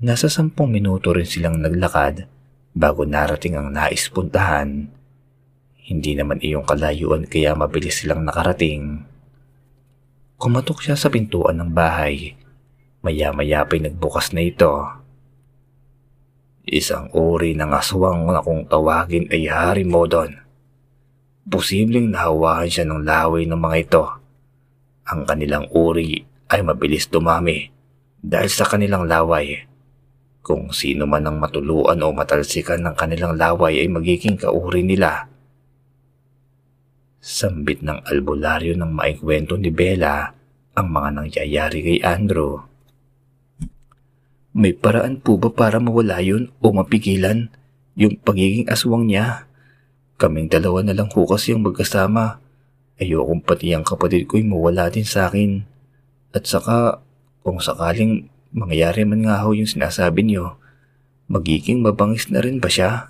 Nasa 0.00 0.32
sampung 0.32 0.72
minuto 0.72 1.12
rin 1.12 1.28
silang 1.28 1.60
naglakad 1.60 2.24
bago 2.72 3.04
narating 3.04 3.60
ang 3.60 3.68
nais 3.68 4.08
puntahan. 4.08 4.88
Hindi 5.84 6.16
naman 6.16 6.40
iyong 6.40 6.64
kalayuan 6.64 7.28
kaya 7.28 7.52
mabilis 7.52 8.00
silang 8.00 8.24
nakarating. 8.24 9.04
Kumatok 10.40 10.80
siya 10.80 10.96
sa 10.96 11.12
pintuan 11.12 11.60
ng 11.60 11.76
bahay. 11.76 12.40
Maya-maya 13.04 13.68
pa'y 13.68 13.84
nagbukas 13.84 14.32
na 14.32 14.40
ito. 14.40 14.72
Isang 16.64 17.12
uri 17.12 17.52
ng 17.52 17.68
aswang 17.76 18.24
na 18.32 18.40
kung 18.40 18.64
tawagin 18.64 19.28
ay 19.28 19.44
Hari 19.44 19.84
Modon. 19.84 20.32
Posibleng 21.44 22.08
nahawahan 22.08 22.72
siya 22.72 22.88
ng 22.88 23.04
laway 23.04 23.44
ng 23.44 23.60
mga 23.60 23.76
ito. 23.84 24.04
Ang 25.04 25.28
kanilang 25.28 25.68
uri 25.68 26.24
ay 26.48 26.64
mabilis 26.64 27.12
dumami 27.12 27.68
dahil 28.24 28.48
sa 28.48 28.64
kanilang 28.64 29.04
laway. 29.04 29.68
Kung 30.40 30.72
sino 30.72 31.04
man 31.04 31.28
ang 31.28 31.36
matuluan 31.36 32.00
o 32.00 32.08
matalsikan 32.08 32.80
ng 32.80 32.96
kanilang 32.96 33.36
laway 33.36 33.84
ay 33.84 33.88
magiging 33.92 34.40
kauri 34.40 34.80
nila. 34.80 35.33
Sambit 37.24 37.80
ng 37.80 38.04
albularyo 38.04 38.76
ng 38.76 38.92
maikwento 38.92 39.56
ni 39.56 39.72
Bella 39.72 40.28
ang 40.76 40.92
mga 40.92 41.24
nangyayari 41.24 41.80
kay 41.80 41.98
Andrew. 42.04 42.60
May 44.52 44.76
paraan 44.76 45.24
po 45.24 45.40
ba 45.40 45.48
para 45.48 45.80
mawala 45.80 46.20
yun 46.20 46.52
o 46.60 46.68
mapigilan 46.68 47.48
yung 47.96 48.20
pagiging 48.20 48.68
aswang 48.68 49.08
niya? 49.08 49.48
Kaming 50.20 50.52
dalawa 50.52 50.84
na 50.84 50.92
lang 50.92 51.08
ho 51.08 51.24
kasi 51.24 51.56
ang 51.56 51.64
magkasama. 51.64 52.44
Ayokong 53.00 53.40
pati 53.40 53.72
ang 53.72 53.88
kapatid 53.88 54.28
ko'y 54.28 54.44
mawala 54.44 54.92
din 54.92 55.08
sa 55.08 55.32
akin. 55.32 55.64
At 56.36 56.44
saka, 56.44 57.00
kung 57.40 57.56
sakaling 57.56 58.28
mangyayari 58.52 59.08
man 59.08 59.24
nga 59.24 59.40
ho 59.40 59.56
yung 59.56 59.66
sinasabi 59.66 60.28
niyo, 60.28 60.60
magiging 61.32 61.80
mabangis 61.80 62.28
na 62.28 62.44
rin 62.44 62.60
ba 62.60 62.68
siya? 62.68 63.08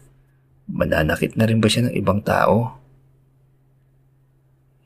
Mananakit 0.71 1.35
na 1.35 1.51
rin 1.51 1.59
ba 1.59 1.67
siya 1.67 1.91
ng 1.91 1.99
ibang 1.99 2.23
tao? 2.23 2.84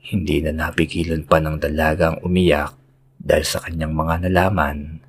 Hindi 0.09 0.41
na 0.41 0.51
napigilan 0.51 1.29
pa 1.29 1.37
ng 1.37 1.61
dalagang 1.61 2.17
umiyak 2.25 2.73
dahil 3.21 3.45
sa 3.45 3.61
kanyang 3.61 3.93
mga 3.93 4.15
nalaman. 4.25 5.05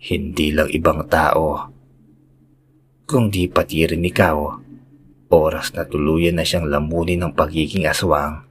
Hindi 0.00 0.48
lang 0.56 0.72
ibang 0.72 1.04
tao, 1.12 1.68
kung 3.04 3.28
di 3.28 3.46
pati 3.46 3.84
rin 3.84 4.08
ikaw 4.08 4.62
Oras 5.32 5.72
na 5.72 5.88
tuluyan 5.88 6.36
na 6.36 6.44
siyang 6.44 6.68
lamunin 6.68 7.24
ng 7.24 7.32
pagiging 7.32 7.88
aswang. 7.88 8.44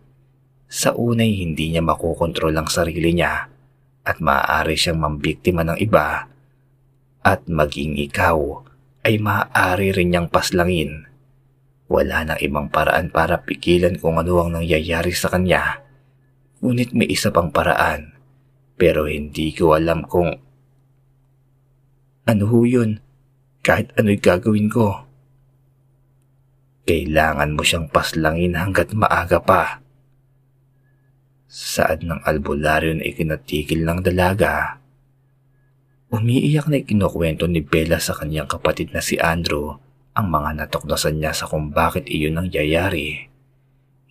Sa 0.65 0.98
unay 0.98 1.29
hindi 1.38 1.69
niya 1.69 1.86
makokontrol 1.86 2.57
ang 2.57 2.74
sarili 2.74 3.13
niya 3.13 3.53
at 4.01 4.17
maaari 4.17 4.74
siyang 4.74 4.98
mambiktima 4.98 5.62
ng 5.62 5.77
iba 5.77 6.25
at 7.21 7.45
maging 7.45 8.01
ikaw 8.01 8.65
ay 9.05 9.21
maaari 9.21 9.93
rin 9.93 10.10
niyang 10.10 10.25
paslangin. 10.33 11.05
Wala 11.91 12.24
nang 12.24 12.39
ibang 12.39 12.71
paraan 12.71 13.12
para 13.12 13.43
pigilan 13.43 14.00
kung 14.00 14.15
ano 14.15 14.39
ang 14.39 14.55
nangyayari 14.55 15.12
sa 15.12 15.27
kanya. 15.27 15.83
Ngunit 16.63 16.95
may 16.95 17.12
isa 17.12 17.36
pang 17.36 17.51
paraan 17.51 18.15
pero 18.79 19.12
hindi 19.12 19.51
ko 19.51 19.75
alam 19.75 20.07
kung 20.07 20.39
ano 22.24 22.43
ho 22.48 22.60
yun 22.63 23.03
kahit 23.60 23.91
ano'y 24.00 24.24
gagawin 24.24 24.71
ko. 24.71 25.03
Kailangan 26.88 27.60
mo 27.60 27.62
siyang 27.67 27.91
paslangin 27.91 28.55
hanggat 28.55 28.95
maaga 28.95 29.43
pa. 29.43 29.83
Saad 31.51 32.07
ng 32.07 32.24
albularyo 32.24 32.95
na 32.95 33.03
ikinatigil 33.03 33.83
ng 33.83 34.00
dalaga. 34.00 34.79
Umiiyak 36.07 36.71
na 36.71 36.79
ikinukwento 36.79 37.51
ni 37.51 37.60
Bella 37.60 38.00
sa 38.00 38.15
kanyang 38.15 38.48
kapatid 38.48 38.95
na 38.95 39.03
si 39.03 39.19
Andrew 39.19 39.90
ang 40.12 40.27
mga 40.27 40.65
natuknasan 40.65 41.20
niya 41.20 41.32
sa 41.32 41.48
kung 41.48 41.72
bakit 41.72 42.08
iyon 42.12 42.39
ang 42.39 42.48
yayari. 42.51 43.32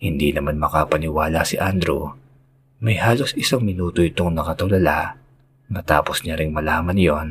Hindi 0.01 0.33
naman 0.33 0.57
makapaniwala 0.57 1.45
si 1.45 1.61
Andrew. 1.61 2.09
May 2.81 2.97
halos 2.97 3.37
isang 3.37 3.61
minuto 3.61 4.01
itong 4.01 4.33
nakatulala 4.33 5.21
matapos 5.69 6.25
niya 6.25 6.41
ring 6.41 6.49
malaman 6.49 6.97
yon. 6.97 7.29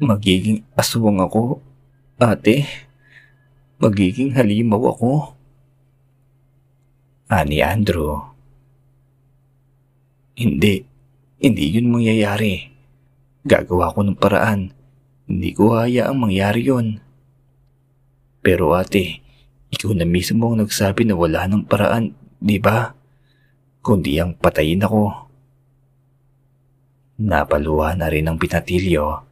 Magiging 0.00 0.64
aswang 0.72 1.20
ako, 1.20 1.60
ate. 2.16 2.64
Magiging 3.76 4.32
halimaw 4.32 4.96
ako. 4.96 5.36
Ani 7.28 7.60
Andrew. 7.60 8.16
Hindi. 10.40 10.88
Hindi 11.40 11.64
yun 11.68 11.92
mangyayari. 11.92 12.72
Gagawa 13.44 13.92
ko 13.92 14.00
ng 14.04 14.16
paraan. 14.16 14.79
Hindi 15.30 15.54
ko 15.54 15.78
hayaang 15.78 16.18
mangyari 16.18 16.66
yon. 16.66 16.98
Pero 18.42 18.74
ate, 18.74 19.22
ikaw 19.70 19.94
na 19.94 20.02
mismo 20.02 20.50
ang 20.50 20.66
nagsabi 20.66 21.06
na 21.06 21.14
wala 21.14 21.46
ng 21.46 21.70
paraan, 21.70 22.18
di 22.42 22.58
ba? 22.58 22.98
Kundi 23.78 24.18
ang 24.18 24.34
patayin 24.34 24.82
ako. 24.82 25.30
Napaluha 27.22 27.94
na 27.94 28.10
rin 28.10 28.26
ang 28.26 28.42
pinatilyo 28.42 29.30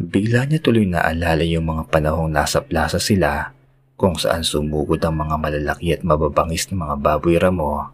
Bigla 0.00 0.48
niya 0.48 0.64
tuloy 0.64 0.88
naalala 0.88 1.44
yung 1.44 1.68
mga 1.68 1.92
panahong 1.92 2.32
nasa 2.32 2.64
plaza 2.64 2.96
sila 2.96 3.52
kung 4.00 4.16
saan 4.16 4.40
sumugod 4.40 5.02
ang 5.04 5.20
mga 5.20 5.36
malalaki 5.36 5.92
at 5.92 6.00
mababangis 6.00 6.72
na 6.72 6.88
mga 6.88 6.96
baboy 7.04 7.36
ramo. 7.36 7.92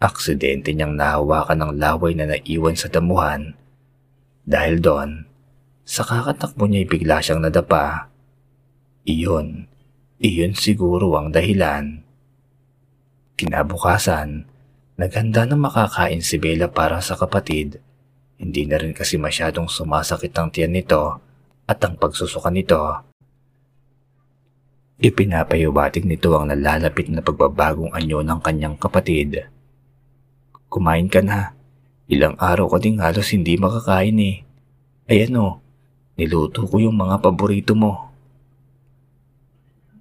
Aksidente 0.00 0.72
niyang 0.72 0.96
nahawakan 0.96 1.60
ng 1.60 1.72
laway 1.76 2.16
na 2.16 2.32
naiwan 2.32 2.72
sa 2.72 2.88
damuhan. 2.88 3.52
Dahil 4.46 4.78
doon, 4.78 5.26
sa 5.82 6.06
kakatakbo 6.06 6.70
niya 6.70 6.86
bigla 6.86 7.18
siyang 7.18 7.42
nadapa. 7.42 8.08
Iyon, 9.02 9.66
iyon 10.22 10.54
siguro 10.54 11.18
ang 11.18 11.34
dahilan. 11.34 12.06
Kinabukasan, 13.34 14.46
naghanda 14.96 15.44
na 15.44 15.58
makakain 15.58 16.22
si 16.22 16.38
Bella 16.38 16.70
para 16.70 17.02
sa 17.02 17.18
kapatid 17.18 17.82
hindi 18.36 18.68
na 18.68 18.76
rin 18.76 18.92
kasi 18.92 19.16
masyadong 19.16 19.64
sumasakit 19.64 20.32
ang 20.36 20.52
tiyan 20.52 20.76
nito 20.76 21.20
at 21.64 21.80
ang 21.80 21.96
pagsusuka 21.96 22.52
nito. 22.52 22.80
Ipinapahiwatig 25.00 26.04
nito 26.04 26.32
ang 26.36 26.52
nalalapit 26.52 27.08
na 27.08 27.24
pagbabagong 27.24 27.92
anyo 27.96 28.20
ng 28.20 28.40
kanyang 28.40 28.76
kapatid. 28.76 29.48
Kumain 30.68 31.08
ka 31.08 31.24
na. 31.24 31.55
Ilang 32.06 32.38
araw 32.38 32.70
ka 32.70 32.78
ding 32.78 33.02
halos 33.02 33.34
hindi 33.34 33.58
makakain 33.58 34.18
eh. 34.22 34.36
Ayan 35.10 35.38
o, 35.38 35.58
niluto 36.18 36.66
ko 36.66 36.78
yung 36.78 36.98
mga 36.98 37.18
paborito 37.22 37.74
mo. 37.74 38.10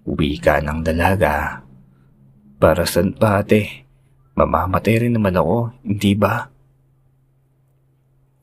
Uwi 0.05 0.37
ka 0.37 0.61
ng 0.61 0.85
dalaga. 0.85 1.65
Para 2.61 2.85
saan 2.85 3.13
pa 3.17 3.41
ate? 3.41 3.85
Mamamatay 4.37 5.07
rin 5.07 5.17
naman 5.17 5.33
ako, 5.33 5.73
hindi 5.81 6.13
ba? 6.13 6.49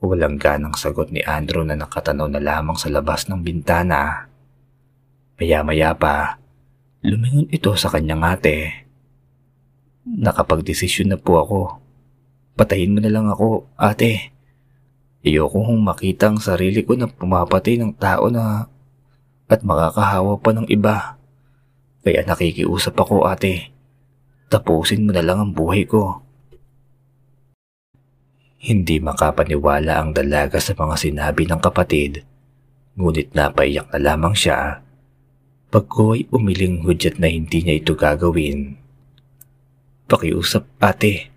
Walang 0.03 0.41
ganang 0.41 0.75
sagot 0.75 1.15
ni 1.15 1.23
Andrew 1.23 1.63
na 1.63 1.79
nakatanaw 1.79 2.27
na 2.27 2.43
lamang 2.43 2.75
sa 2.75 2.91
labas 2.91 3.31
ng 3.31 3.39
bintana. 3.39 4.27
Maya-maya 5.39 5.95
pa, 5.95 6.43
Lumingon 7.03 7.51
ito 7.51 7.75
sa 7.75 7.91
kanyang 7.91 8.23
ate. 8.23 8.87
Nakapagdesisyon 10.07 11.11
na 11.11 11.19
po 11.19 11.43
ako. 11.43 11.82
Patayin 12.55 12.93
mo 12.95 13.01
na 13.01 13.11
lang 13.13 13.27
ako, 13.29 13.69
ate. 13.81 14.35
Ayoko 15.23 15.65
kong 15.65 15.83
makita 15.83 16.31
ang 16.31 16.39
sarili 16.43 16.83
ko 16.85 16.99
na 16.99 17.09
pumapatay 17.09 17.79
ng 17.79 17.93
tao 17.97 18.29
na 18.29 18.67
at 19.49 19.61
makakahawa 19.65 20.41
pa 20.41 20.51
ng 20.53 20.69
iba. 20.69 21.17
Kaya 22.03 22.27
nakikiusap 22.27 22.99
ako, 22.99 23.29
ate. 23.29 23.73
Tapusin 24.53 25.07
mo 25.07 25.15
na 25.15 25.25
lang 25.25 25.39
ang 25.41 25.53
buhay 25.55 25.89
ko. 25.89 26.21
Hindi 28.63 29.03
makapaniwala 29.03 29.99
ang 29.99 30.15
dalaga 30.15 30.63
sa 30.63 30.77
mga 30.77 30.95
sinabi 30.95 31.51
ng 31.51 31.59
kapatid, 31.59 32.23
ngunit 32.95 33.35
napaiyak 33.35 33.91
na 33.91 33.99
lamang 33.99 34.37
siya 34.39 34.83
Pagko 35.73 36.13
ay 36.13 36.29
umiling 36.29 36.85
hudyat 36.85 37.17
na 37.17 37.33
hindi 37.33 37.65
niya 37.65 37.81
ito 37.81 37.97
gagawin. 37.97 38.77
Pakiusap 40.05 40.69
ate, 40.77 41.32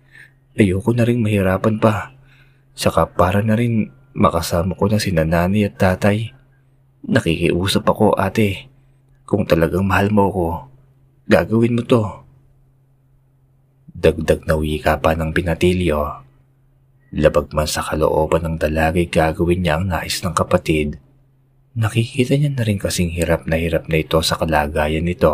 ayoko 0.56 0.90
na 0.96 1.04
rin 1.04 1.20
mahirapan 1.20 1.76
pa. 1.78 2.16
Saka 2.76 3.08
para 3.08 3.40
na 3.40 3.56
rin 3.56 3.92
makasama 4.16 4.76
ko 4.76 4.88
na 4.88 4.98
si 5.00 5.12
nanay 5.12 5.68
at 5.68 5.76
tatay. 5.76 6.32
Nakikiusap 7.06 7.86
ako 7.86 8.16
ate. 8.18 8.68
Kung 9.28 9.46
talagang 9.46 9.86
mahal 9.86 10.10
mo 10.10 10.32
ko, 10.32 10.48
gagawin 11.30 11.76
mo 11.78 11.82
to. 11.86 12.02
Dagdag 13.96 14.44
na 14.44 14.58
wika 14.58 14.98
pa 14.98 15.14
ng 15.14 15.30
pinatilyo. 15.30 16.24
Labag 17.16 17.54
man 17.54 17.70
sa 17.70 17.86
kalooban 17.86 18.44
ng 18.44 18.56
dalagay 18.58 19.08
gagawin 19.08 19.62
niya 19.62 19.78
ang 19.78 19.88
nais 19.88 20.20
ng 20.20 20.34
kapatid 20.34 21.00
Nakikita 21.76 22.40
niya 22.40 22.56
na 22.56 22.64
rin 22.64 22.80
kasing 22.80 23.12
hirap 23.12 23.44
na 23.44 23.60
hirap 23.60 23.84
na 23.92 24.00
ito 24.00 24.16
sa 24.24 24.40
kalagayan 24.40 25.04
nito. 25.04 25.28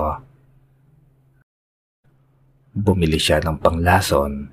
Bumili 2.75 3.14
siya 3.14 3.38
ng 3.47 3.62
panglason. 3.62 4.50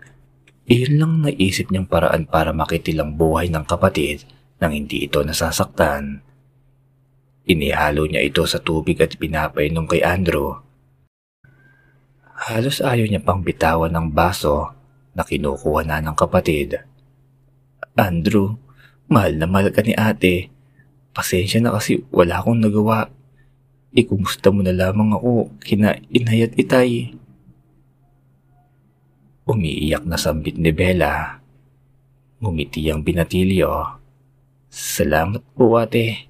Iyon 0.69 1.01
lang 1.01 1.13
naisip 1.25 1.73
niyang 1.73 1.89
paraan 1.89 2.29
para 2.29 2.53
makitilang 2.53 3.17
buhay 3.17 3.49
ng 3.49 3.65
kapatid 3.65 4.21
nang 4.61 4.69
hindi 4.69 5.09
ito 5.09 5.25
nasasaktan. 5.25 6.21
Inihalo 7.49 8.05
niya 8.05 8.21
ito 8.21 8.45
sa 8.45 8.61
tubig 8.61 9.01
at 9.01 9.17
pinapainom 9.17 9.89
kay 9.89 10.05
Andrew. 10.05 10.61
Halos 12.37 12.85
ayaw 12.85 13.09
niya 13.09 13.25
pang 13.25 13.41
bitawan 13.41 13.89
ng 13.97 14.13
baso 14.13 14.69
na 15.17 15.25
kinukuha 15.25 15.89
na 15.89 16.05
ng 16.05 16.13
kapatid. 16.13 16.85
Andrew, 17.97 18.61
mahal 19.09 19.41
na 19.41 19.49
mahal 19.49 19.73
ka 19.73 19.81
ni 19.81 19.97
ate. 19.97 20.53
Pasensya 21.17 21.65
na 21.65 21.73
kasi 21.73 22.05
wala 22.13 22.45
akong 22.45 22.61
nagawa. 22.61 23.09
Ikumusta 23.89 24.53
mo 24.53 24.61
na 24.61 24.69
lamang 24.69 25.17
ako 25.17 25.49
kina 25.65 25.97
inay 26.13 26.45
at 26.45 26.53
itay. 26.53 27.18
Umiiyak 29.49 30.05
na 30.05 30.13
sambit 30.13 30.61
ni 30.61 30.69
Bella. 30.69 31.41
Ngumiti 32.37 32.85
ang 32.85 33.01
binatilyo. 33.01 33.97
Salamat 34.69 35.41
po 35.57 35.73
ate. 35.73 36.29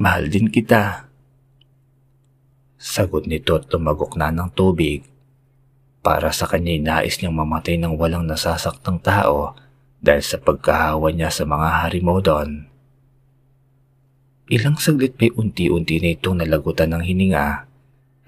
Mahal 0.00 0.32
din 0.32 0.48
kita. 0.48 1.12
Sagot 2.80 3.28
nito 3.28 3.52
at 3.52 3.68
tumagok 3.68 4.16
na 4.16 4.32
ng 4.32 4.48
tubig. 4.56 5.04
Para 6.00 6.32
sa 6.32 6.48
kanya 6.48 7.04
nais 7.04 7.20
niyang 7.20 7.36
mamatay 7.36 7.76
ng 7.76 8.00
walang 8.00 8.24
nasasaktang 8.24 8.96
tao 9.04 9.52
dahil 10.00 10.24
sa 10.24 10.40
pagkahawa 10.40 11.12
niya 11.12 11.28
sa 11.28 11.44
mga 11.44 11.68
harimo 11.84 12.16
doon. 12.24 12.64
Ilang 14.48 14.80
saglit 14.80 15.20
may 15.20 15.28
unti-unti 15.36 16.00
na 16.00 16.16
itong 16.16 16.40
nalagutan 16.40 16.96
ng 16.96 17.04
hininga 17.04 17.67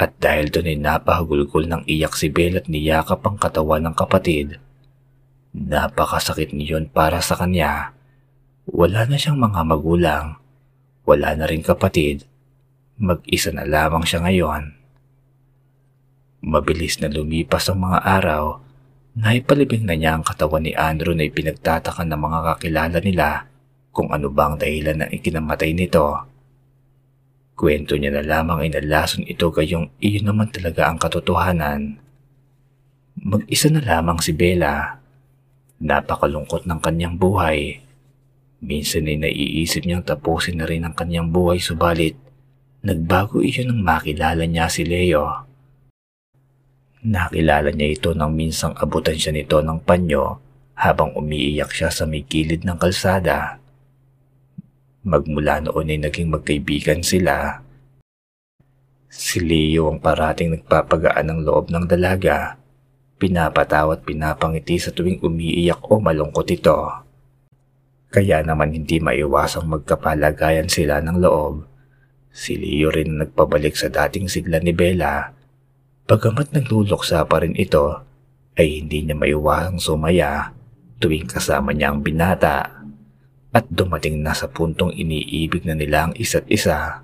at 0.00 0.16
dahil 0.16 0.48
doon 0.48 0.72
ay 0.72 0.78
napahagulgol 0.80 1.68
ng 1.68 1.82
iyak 1.84 2.16
si 2.16 2.32
Belle 2.32 2.64
at 2.64 2.72
niyakap 2.72 3.20
ang 3.20 3.36
katawan 3.36 3.84
ng 3.84 3.92
kapatid. 3.92 4.56
Napakasakit 5.52 6.56
niyon 6.56 6.88
para 6.88 7.20
sa 7.20 7.36
kanya. 7.36 7.92
Wala 8.64 9.04
na 9.04 9.20
siyang 9.20 9.36
mga 9.36 9.60
magulang. 9.60 10.40
Wala 11.04 11.36
na 11.36 11.44
rin 11.44 11.60
kapatid. 11.60 12.24
Mag-isa 12.96 13.52
na 13.52 13.68
lamang 13.68 14.08
siya 14.08 14.24
ngayon. 14.24 14.72
Mabilis 16.40 16.96
na 17.04 17.12
lumipas 17.12 17.68
ang 17.68 17.84
mga 17.84 18.00
araw 18.00 18.70
Naipalibing 19.10 19.90
na 19.90 19.98
niya 19.98 20.14
ang 20.14 20.22
katawan 20.22 20.62
ni 20.62 20.70
Andrew 20.70 21.18
na 21.18 21.26
ipinagtataka 21.26 22.06
ng 22.06 22.20
mga 22.20 22.38
kakilala 22.46 22.98
nila 23.02 23.28
kung 23.90 24.14
ano 24.14 24.30
bang 24.30 24.54
dahilan 24.54 25.02
ng 25.02 25.10
ikinamatay 25.18 25.74
nito. 25.74 26.29
Kwento 27.60 27.92
niya 28.00 28.08
na 28.08 28.24
lamang 28.24 28.64
ay 28.64 28.72
nalason 28.72 29.20
ito 29.28 29.52
gayong 29.52 29.92
iyon 30.00 30.32
naman 30.32 30.48
talaga 30.48 30.88
ang 30.88 30.96
katotohanan. 30.96 32.00
Mag-isa 33.20 33.68
na 33.68 33.84
lamang 33.84 34.16
si 34.24 34.32
Bella. 34.32 34.96
Napakalungkot 35.76 36.64
ng 36.64 36.80
kanyang 36.80 37.20
buhay. 37.20 37.84
Minsan 38.64 39.12
ay 39.12 39.20
naiisip 39.20 39.84
niyang 39.84 40.08
tapusin 40.08 40.56
na 40.56 40.64
rin 40.64 40.88
ang 40.88 40.96
kanyang 40.96 41.28
buhay 41.28 41.60
subalit 41.60 42.16
nagbago 42.80 43.44
iyon 43.44 43.76
nang 43.76 43.84
makilala 43.84 44.48
niya 44.48 44.72
si 44.72 44.88
Leo. 44.88 45.44
Nakilala 47.04 47.76
niya 47.76 47.92
ito 47.92 48.16
nang 48.16 48.32
minsang 48.32 48.72
abutan 48.72 49.20
siya 49.20 49.36
nito 49.36 49.60
ng 49.60 49.84
panyo 49.84 50.40
habang 50.80 51.12
umiiyak 51.12 51.76
siya 51.76 51.92
sa 51.92 52.08
may 52.08 52.24
gilid 52.24 52.64
ng 52.64 52.80
kalsada. 52.80 53.59
Magmula 55.00 55.64
noon 55.64 55.88
ay 55.88 55.96
naging 55.96 56.28
magkaibigan 56.28 57.00
sila. 57.00 57.64
Si 59.08 59.40
Leo 59.40 59.88
ang 59.88 59.96
parating 59.96 60.52
nagpapagaan 60.52 61.24
ng 61.24 61.40
loob 61.40 61.72
ng 61.72 61.88
dalaga. 61.88 62.60
Pinapatawa 63.16 63.96
at 63.96 64.04
pinapangiti 64.04 64.76
sa 64.76 64.92
tuwing 64.92 65.24
umiiyak 65.24 65.88
o 65.88 66.04
malungkot 66.04 66.52
ito. 66.52 66.76
Kaya 68.12 68.44
naman 68.44 68.76
hindi 68.76 69.00
maiwasang 69.00 69.72
magkapalagayan 69.72 70.68
sila 70.68 71.00
ng 71.00 71.16
loob. 71.16 71.64
Si 72.28 72.60
Leo 72.60 72.92
rin 72.92 73.24
nagpabalik 73.24 73.80
sa 73.80 73.88
dating 73.88 74.28
sigla 74.28 74.60
ni 74.60 74.76
Bella. 74.76 75.32
Pagamat 76.04 76.52
nagluluksa 76.52 77.24
pa 77.24 77.40
rin 77.40 77.56
ito, 77.56 78.04
ay 78.60 78.84
hindi 78.84 79.08
niya 79.08 79.16
maiwasang 79.16 79.80
sumaya 79.80 80.52
tuwing 81.00 81.24
kasama 81.24 81.72
niya 81.72 81.96
ang 81.96 82.04
binata 82.04 82.79
at 83.50 83.66
dumating 83.66 84.22
na 84.22 84.30
sa 84.30 84.46
puntong 84.46 84.94
iniibig 84.94 85.66
na 85.66 85.74
nila 85.74 86.10
ang 86.10 86.14
isa't 86.14 86.46
isa. 86.46 87.02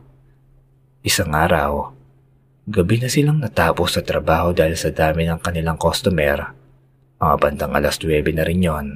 Isang 1.02 1.35
araw, 1.35 1.90
gabi 2.70 3.02
na 3.02 3.11
silang 3.11 3.42
natapos 3.42 3.98
sa 3.98 4.02
trabaho 4.02 4.54
dahil 4.54 4.78
sa 4.78 4.94
dami 4.94 5.26
ng 5.26 5.42
kanilang 5.42 5.78
customer. 5.78 6.54
Mga 7.18 7.37
bandang 7.42 7.72
alas 7.74 7.98
9 7.98 8.22
na 8.35 8.44
rin 8.46 8.62
yon. 8.62 8.87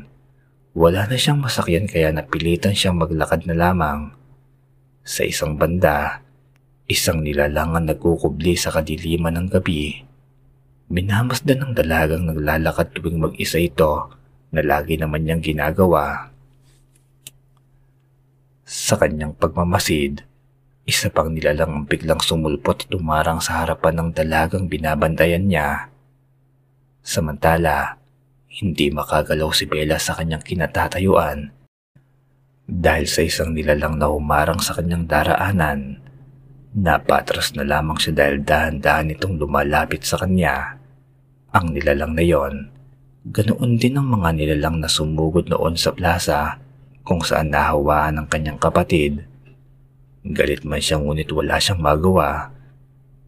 Wala 0.70 1.10
na 1.10 1.18
siyang 1.18 1.42
masakyan 1.42 1.90
kaya 1.90 2.14
napilitan 2.14 2.78
siyang 2.78 2.94
maglakad 2.94 3.42
na 3.50 3.58
lamang. 3.58 4.14
Sa 5.02 5.26
isang 5.26 5.58
banda, 5.58 6.22
isang 6.86 7.26
nilalangan 7.26 7.90
nagkukubli 7.90 8.54
sa 8.54 8.70
kadiliman 8.70 9.34
ng 9.34 9.48
gabi. 9.50 10.06
Minamasdan 10.90 11.62
ng 11.62 11.72
dalagang 11.74 12.30
naglalakad 12.30 12.94
tuwing 12.94 13.18
mag-isa 13.18 13.58
ito 13.58 14.14
na 14.54 14.62
lagi 14.62 14.94
naman 14.98 15.26
niyang 15.26 15.42
ginagawa. 15.42 16.30
Sa 18.70 18.94
kanyang 18.94 19.34
pagmamasid, 19.34 20.22
isa 20.86 21.10
pang 21.10 21.34
nilalang 21.34 21.74
ang 21.74 21.84
biglang 21.90 22.22
sumulpot 22.22 22.86
at 22.86 22.94
umarang 22.94 23.42
sa 23.42 23.66
harapan 23.66 23.98
ng 23.98 24.08
dalagang 24.14 24.70
binabantayan 24.70 25.42
niya. 25.42 25.90
Samantala, 27.02 27.98
hindi 28.62 28.94
makagalaw 28.94 29.50
si 29.50 29.66
Bella 29.66 29.98
sa 29.98 30.14
kanyang 30.14 30.46
kinatatayuan 30.46 31.50
dahil 32.70 33.10
sa 33.10 33.26
isang 33.26 33.58
nilalang 33.58 33.98
na 33.98 34.06
humarang 34.06 34.62
sa 34.62 34.78
kanyang 34.78 35.02
daraanan. 35.10 35.98
Napatras 36.70 37.58
na 37.58 37.66
lamang 37.66 37.98
siya 37.98 38.22
dahil 38.22 38.46
dahan-dahan 38.46 39.10
itong 39.18 39.34
lumalapit 39.34 40.06
sa 40.06 40.14
kanya. 40.14 40.78
Ang 41.50 41.74
nilalang 41.74 42.14
na 42.14 42.22
yon, 42.22 42.70
ganoon 43.34 43.82
din 43.82 43.98
ang 43.98 44.06
mga 44.06 44.30
nilalang 44.30 44.78
na 44.78 44.86
sumugod 44.86 45.50
noon 45.50 45.74
sa 45.74 45.90
plaza 45.90 46.69
kung 47.02 47.24
saan 47.24 47.50
nahawaan 47.50 48.20
ng 48.20 48.26
kanyang 48.30 48.60
kapatid. 48.60 49.24
Galit 50.20 50.68
man 50.68 50.84
siya 50.84 51.00
ngunit 51.00 51.32
wala 51.32 51.56
siyang 51.56 51.80
magawa. 51.80 52.52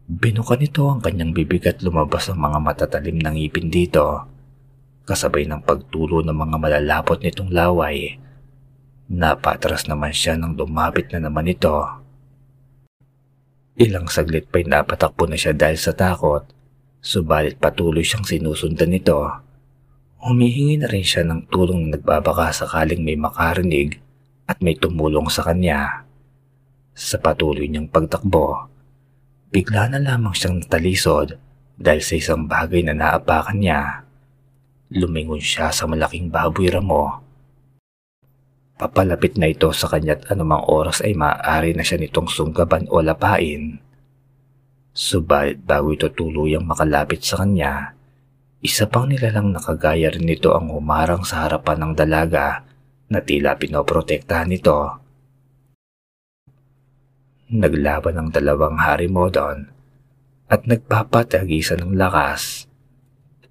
Binuka 0.05 0.53
nito 0.55 0.85
ang 0.87 1.01
kanyang 1.01 1.33
bibig 1.33 1.65
at 1.65 1.81
lumabas 1.81 2.29
ang 2.29 2.37
mga 2.37 2.59
matatalim 2.61 3.17
ng 3.17 3.33
ngipin 3.33 3.73
dito. 3.73 4.29
Kasabay 5.03 5.49
ng 5.49 5.65
pagtulo 5.65 6.21
ng 6.21 6.37
mga 6.37 6.55
malalapot 6.61 7.19
nitong 7.19 7.51
laway. 7.51 8.15
Napatras 9.11 9.89
naman 9.89 10.15
siya 10.15 10.39
nang 10.39 10.55
lumapit 10.55 11.11
na 11.11 11.27
naman 11.27 11.49
ito. 11.49 11.75
Ilang 13.75 14.05
saglit 14.07 14.47
pa'y 14.53 14.69
napatakbo 14.69 15.25
na 15.25 15.35
siya 15.35 15.51
dahil 15.51 15.81
sa 15.81 15.97
takot. 15.97 16.45
Subalit 17.03 17.59
patuloy 17.59 18.05
siyang 18.05 18.23
sinusundan 18.23 18.95
nito. 18.95 19.42
Humihingi 20.23 20.79
na 20.79 20.87
rin 20.87 21.03
siya 21.03 21.27
ng 21.27 21.51
tulong 21.51 21.91
na 21.91 21.99
nagbabaka 21.99 22.55
sakaling 22.55 23.03
may 23.03 23.19
makarinig 23.19 23.99
at 24.47 24.55
may 24.63 24.71
tumulong 24.71 25.27
sa 25.27 25.43
kanya. 25.43 26.07
Sa 26.95 27.19
patuloy 27.19 27.67
niyang 27.67 27.91
pagtakbo, 27.91 28.71
bigla 29.51 29.91
na 29.91 29.99
lamang 29.99 30.31
siyang 30.31 30.63
natalisod 30.63 31.35
dahil 31.75 31.99
sa 31.99 32.15
isang 32.15 32.47
bagay 32.47 32.87
na 32.87 32.95
naapakan 32.95 33.59
niya. 33.59 34.07
Lumingon 34.95 35.43
siya 35.43 35.75
sa 35.75 35.91
malaking 35.91 36.31
baboy 36.31 36.71
ramo. 36.71 37.19
Papalapit 38.79 39.35
na 39.35 39.51
ito 39.51 39.75
sa 39.75 39.91
kanya't 39.91 40.31
anumang 40.31 40.63
oras 40.71 41.03
ay 41.03 41.19
maaari 41.19 41.75
na 41.75 41.83
siya 41.83 41.99
nitong 41.99 42.31
sunggaban 42.31 42.87
o 42.87 43.03
lapain. 43.03 43.75
Subalit 44.95 45.59
bago 45.67 45.91
ito 45.91 46.07
tuluyang 46.07 46.63
makalapit 46.63 47.19
sa 47.27 47.43
kanya, 47.43 47.91
isa 48.63 48.87
pang 48.87 49.11
nilalang 49.11 49.51
nakagaya 49.51 50.07
rin 50.07 50.23
nito 50.23 50.55
ang 50.55 50.71
humarang 50.71 51.27
sa 51.27 51.43
harapan 51.43 51.83
ng 51.83 51.93
dalaga 51.99 52.63
na 53.11 53.19
tila 53.19 53.59
pinoprotektahan 53.59 54.47
nito. 54.47 55.03
Naglaban 57.51 58.15
ang 58.15 58.29
dalawang 58.31 58.79
harimodon 58.79 59.67
at 60.47 60.63
nagpapatagisan 60.63 61.83
ng 61.83 61.99
lakas. 61.99 62.71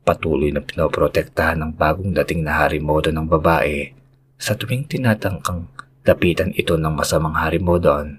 Patuloy 0.00 0.48
na 0.48 0.64
pinoprotektahan 0.64 1.60
ng 1.60 1.72
bagong 1.76 2.16
dating 2.16 2.48
na 2.48 2.64
harimodo 2.64 3.12
ng 3.12 3.28
babae 3.28 3.92
sa 4.40 4.56
tuwing 4.56 4.88
tinatangkang 4.88 5.68
lapitan 6.08 6.56
ito 6.56 6.74
ng 6.80 6.88
masamang 6.88 7.36
harimodon. 7.36 8.16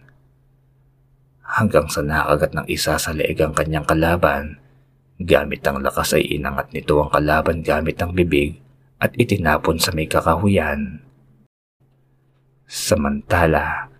Hanggang 1.42 1.90
sa 1.90 2.06
nakagat 2.06 2.54
ng 2.54 2.70
isa 2.70 3.02
sa 3.02 3.12
leeg 3.12 3.42
ang 3.42 3.52
kanyang 3.52 3.84
kalaban, 3.84 4.63
gamit 5.24 5.64
ang 5.64 5.80
lakas 5.80 6.20
ay 6.20 6.38
inangat 6.38 6.72
nito 6.76 7.00
ang 7.00 7.10
kalaban 7.10 7.64
gamit 7.64 8.00
ang 8.00 8.12
bibig 8.12 8.60
at 9.00 9.12
itinapon 9.20 9.80
sa 9.80 9.92
may 9.92 10.08
kakahuyan. 10.08 11.04
Samantala, 12.64 13.92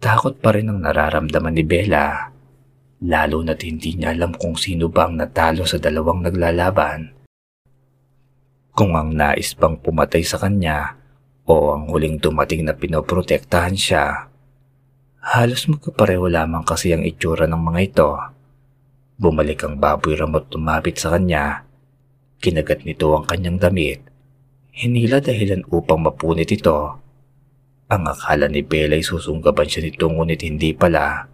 takot 0.00 0.40
pa 0.40 0.56
rin 0.56 0.72
ang 0.72 0.80
nararamdaman 0.80 1.52
ni 1.52 1.64
Bella, 1.64 2.32
lalo 3.04 3.44
na't 3.44 3.60
hindi 3.62 3.94
niya 3.94 4.16
alam 4.16 4.32
kung 4.34 4.56
sino 4.56 4.88
ba 4.88 5.06
ang 5.06 5.20
natalo 5.20 5.68
sa 5.68 5.76
dalawang 5.76 6.24
naglalaban. 6.24 7.12
Kung 8.72 8.94
ang 8.94 9.12
nais 9.12 9.52
pang 9.58 9.76
pumatay 9.76 10.22
sa 10.22 10.38
kanya 10.38 10.96
o 11.48 11.74
ang 11.74 11.88
huling 11.88 12.20
dumating 12.20 12.68
na 12.68 12.76
pinoprotektahan 12.76 13.74
siya. 13.74 14.28
Halos 15.18 15.66
magkapareho 15.66 16.28
lamang 16.30 16.62
kasi 16.62 16.94
ang 16.94 17.02
itsura 17.02 17.48
ng 17.50 17.58
mga 17.58 17.80
ito. 17.84 18.10
Bumalik 19.18 19.66
ang 19.66 19.82
baboy 19.82 20.14
ramot 20.14 20.46
tumapit 20.46 20.94
sa 20.94 21.10
kanya. 21.10 21.66
Kinagat 22.38 22.86
nito 22.86 23.10
ang 23.18 23.26
kanyang 23.26 23.58
damit. 23.58 23.98
Hinila 24.70 25.18
dahilan 25.18 25.66
upang 25.74 26.06
mapunit 26.06 26.46
ito. 26.54 27.02
Ang 27.90 28.02
akala 28.06 28.46
ni 28.46 28.62
Bella 28.62 28.94
ay 28.94 29.02
susunggaban 29.02 29.66
siya 29.66 29.90
nito 29.90 30.06
ngunit 30.06 30.38
hindi 30.46 30.70
pala. 30.70 31.26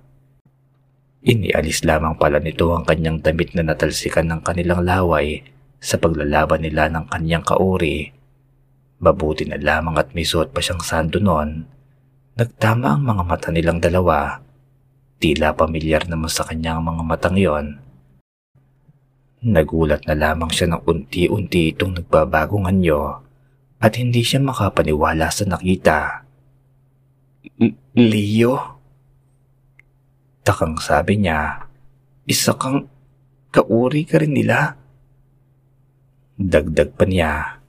Inialis 1.25 1.85
lamang 1.85 2.17
pala 2.17 2.41
nito 2.41 2.73
ang 2.73 2.89
kanyang 2.89 3.21
damit 3.21 3.53
na 3.53 3.61
natalsikan 3.61 4.33
ng 4.33 4.41
kanilang 4.41 4.81
laway 4.81 5.45
sa 5.77 6.01
paglalaban 6.01 6.65
nila 6.65 6.89
ng 6.89 7.13
kanyang 7.13 7.45
kauri. 7.45 8.09
Mabuti 9.05 9.45
na 9.45 9.61
lamang 9.61 10.01
at 10.01 10.17
may 10.17 10.25
suot 10.25 10.57
pa 10.57 10.65
siyang 10.65 10.81
sando 10.81 11.21
noon. 11.21 11.69
Nagtama 12.41 12.97
ang 12.97 13.05
mga 13.05 13.23
mata 13.29 13.49
nilang 13.53 13.77
dalawa. 13.77 14.44
Tila 15.25 15.57
pamilyar 15.57 16.05
naman 16.05 16.29
sa 16.29 16.45
kanya 16.45 16.77
ang 16.77 16.85
mga 16.85 17.01
matang 17.01 17.41
yon. 17.41 17.81
Nagulat 19.41 20.05
na 20.05 20.13
lamang 20.13 20.53
siya 20.53 20.69
ng 20.77 20.85
unti-unti 20.85 21.73
itong 21.73 21.97
nagbabagong 21.97 22.69
anyo 22.69 23.25
at 23.81 23.97
hindi 23.97 24.21
siya 24.21 24.45
makapaniwala 24.45 25.33
sa 25.33 25.49
nakita. 25.49 26.29
Leo? 27.97 28.53
Takang 30.45 30.77
sabi 30.77 31.17
niya, 31.17 31.73
isa 32.29 32.53
kang 32.61 32.85
kauri 33.49 34.05
ka 34.05 34.21
rin 34.21 34.37
nila. 34.37 34.77
Dagdag 36.37 37.01
pa 37.01 37.09
niya. 37.09 37.65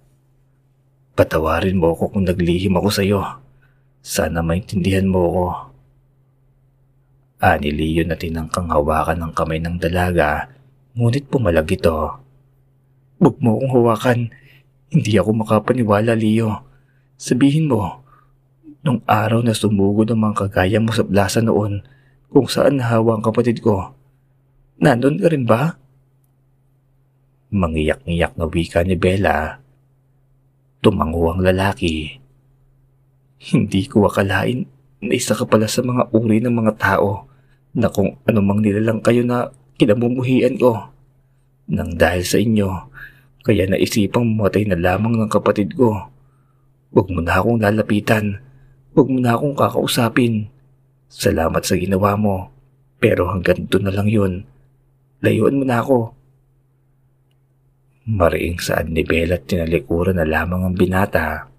Patawarin 1.15 1.79
mo 1.79 1.95
ako 1.95 2.19
kung 2.19 2.27
naglihim 2.27 2.75
ako 2.75 2.89
sa 2.91 2.99
iyo. 2.99 3.23
Sana 4.03 4.43
maintindihan 4.43 5.07
mo 5.07 5.23
ako. 5.31 5.74
Ani 7.43 7.67
Leo 7.67 8.07
na 8.07 8.15
tinangkang 8.15 8.71
hawakan 8.71 9.19
ng 9.27 9.31
kamay 9.35 9.59
ng 9.59 9.75
dalaga, 9.75 10.47
ngunit 10.95 11.27
pumalag 11.27 11.67
ito. 11.67 12.15
Huwag 13.19 13.35
mo 13.43 13.59
akong 13.59 13.73
hawakan. 13.75 14.19
Hindi 14.87 15.19
ako 15.19 15.43
makapaniwala, 15.43 16.15
Leo. 16.15 16.63
Sabihin 17.19 17.67
mo, 17.67 18.03
nung 18.83 19.03
araw 19.03 19.43
na 19.43 19.51
sumugod 19.51 20.07
ang 20.11 20.23
mga 20.23 20.47
kagaya 20.47 20.79
mo 20.79 20.95
sa 20.95 21.03
plaza 21.03 21.43
noon, 21.43 21.83
kung 22.31 22.47
saan 22.47 22.79
nahawa 22.79 23.19
ang 23.19 23.23
kapatid 23.23 23.59
ko, 23.59 23.95
nandun 24.79 25.19
ka 25.19 25.27
rin 25.31 25.43
ba? 25.43 25.75
Mangiyak-ngiyak 27.51 28.35
na 28.35 28.45
wika 28.47 28.83
ni 28.83 28.95
Bella. 28.95 29.59
Tumango 30.79 31.31
ang 31.31 31.43
lalaki. 31.43 32.19
Hindi 33.39 33.81
ko 33.87 34.07
akalain 34.07 34.74
na 35.07 35.15
isa 35.17 35.37
ka 35.37 35.45
pala 35.45 35.69
sa 35.69 35.85
mga 35.85 36.09
uri 36.11 36.41
ng 36.41 36.53
mga 36.53 36.73
tao 36.77 37.29
na 37.75 37.91
kung 37.91 38.15
anumang 38.23 38.63
nilalang 38.63 39.03
kayo 39.03 39.21
na 39.21 39.51
kinamumuhian 39.75 40.55
ko. 40.55 40.91
Nang 41.67 41.97
dahil 41.99 42.23
sa 42.23 42.37
inyo, 42.39 42.69
kaya 43.43 43.67
naisipang 43.67 44.25
matay 44.25 44.65
na 44.65 44.79
lamang 44.79 45.19
ng 45.19 45.29
kapatid 45.29 45.75
ko. 45.75 46.09
Huwag 46.95 47.07
mo 47.11 47.19
na 47.19 47.37
akong 47.37 47.59
lalapitan. 47.59 48.39
Huwag 48.95 49.07
mo 49.11 49.19
na 49.19 49.35
akong 49.35 49.53
kakausapin. 49.53 50.47
Salamat 51.11 51.61
sa 51.67 51.75
ginawa 51.75 52.15
mo. 52.15 52.49
Pero 52.97 53.27
hanggang 53.27 53.67
doon 53.67 53.85
na 53.85 53.93
lang 53.93 54.07
yun. 54.07 54.33
Layuan 55.19 55.59
mo 55.59 55.65
na 55.67 55.83
ako. 55.83 56.15
Mariing 58.05 58.61
saan 58.61 58.95
ni 58.95 59.03
Bella 59.03 59.35
at 59.35 59.49
tinalikuran 59.49 60.15
na 60.15 60.25
lamang 60.25 60.63
ang 60.63 60.75
binata. 60.77 61.49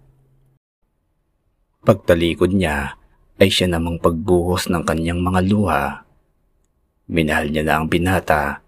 Pagtalikod 1.87 2.55
niya 2.55 2.99
ay 3.37 3.49
siya 3.53 3.69
namang 3.69 4.01
pagbuhos 4.01 4.73
ng 4.73 4.83
kanyang 4.85 5.21
mga 5.21 5.41
luha. 5.45 5.85
Minahal 7.07 7.53
niya 7.53 7.63
na 7.63 7.75
ang 7.79 7.87
binata, 7.87 8.65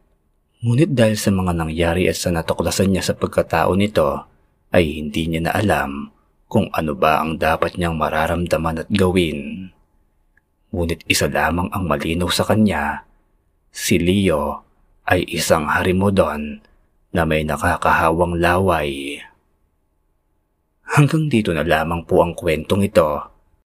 ngunit 0.61 0.92
dahil 0.92 1.16
sa 1.16 1.33
mga 1.33 1.52
nangyari 1.57 2.07
at 2.07 2.16
sa 2.20 2.28
natuklasan 2.28 2.92
niya 2.92 3.02
sa 3.02 3.14
pagkatao 3.16 3.72
nito, 3.74 4.28
ay 4.68 5.00
hindi 5.00 5.26
niya 5.26 5.48
na 5.48 5.52
alam 5.57 6.12
kung 6.48 6.68
ano 6.72 6.92
ba 6.92 7.24
ang 7.24 7.40
dapat 7.40 7.76
niyang 7.76 7.96
mararamdaman 7.96 8.85
at 8.85 8.88
gawin. 8.92 9.72
Ngunit 10.68 11.04
isa 11.09 11.28
lamang 11.28 11.72
ang 11.72 11.88
malinaw 11.88 12.28
sa 12.28 12.44
kanya, 12.44 13.04
si 13.72 13.96
Leo 13.96 14.64
ay 15.09 15.24
isang 15.33 15.64
harimodon 15.64 16.61
na 17.16 17.24
may 17.24 17.40
nakakahawang 17.44 18.37
laway. 18.37 19.16
Hanggang 20.88 21.28
dito 21.33 21.52
na 21.57 21.64
lamang 21.64 22.04
po 22.04 22.20
ang 22.20 22.37
kwentong 22.37 22.85
ito. 22.85 23.38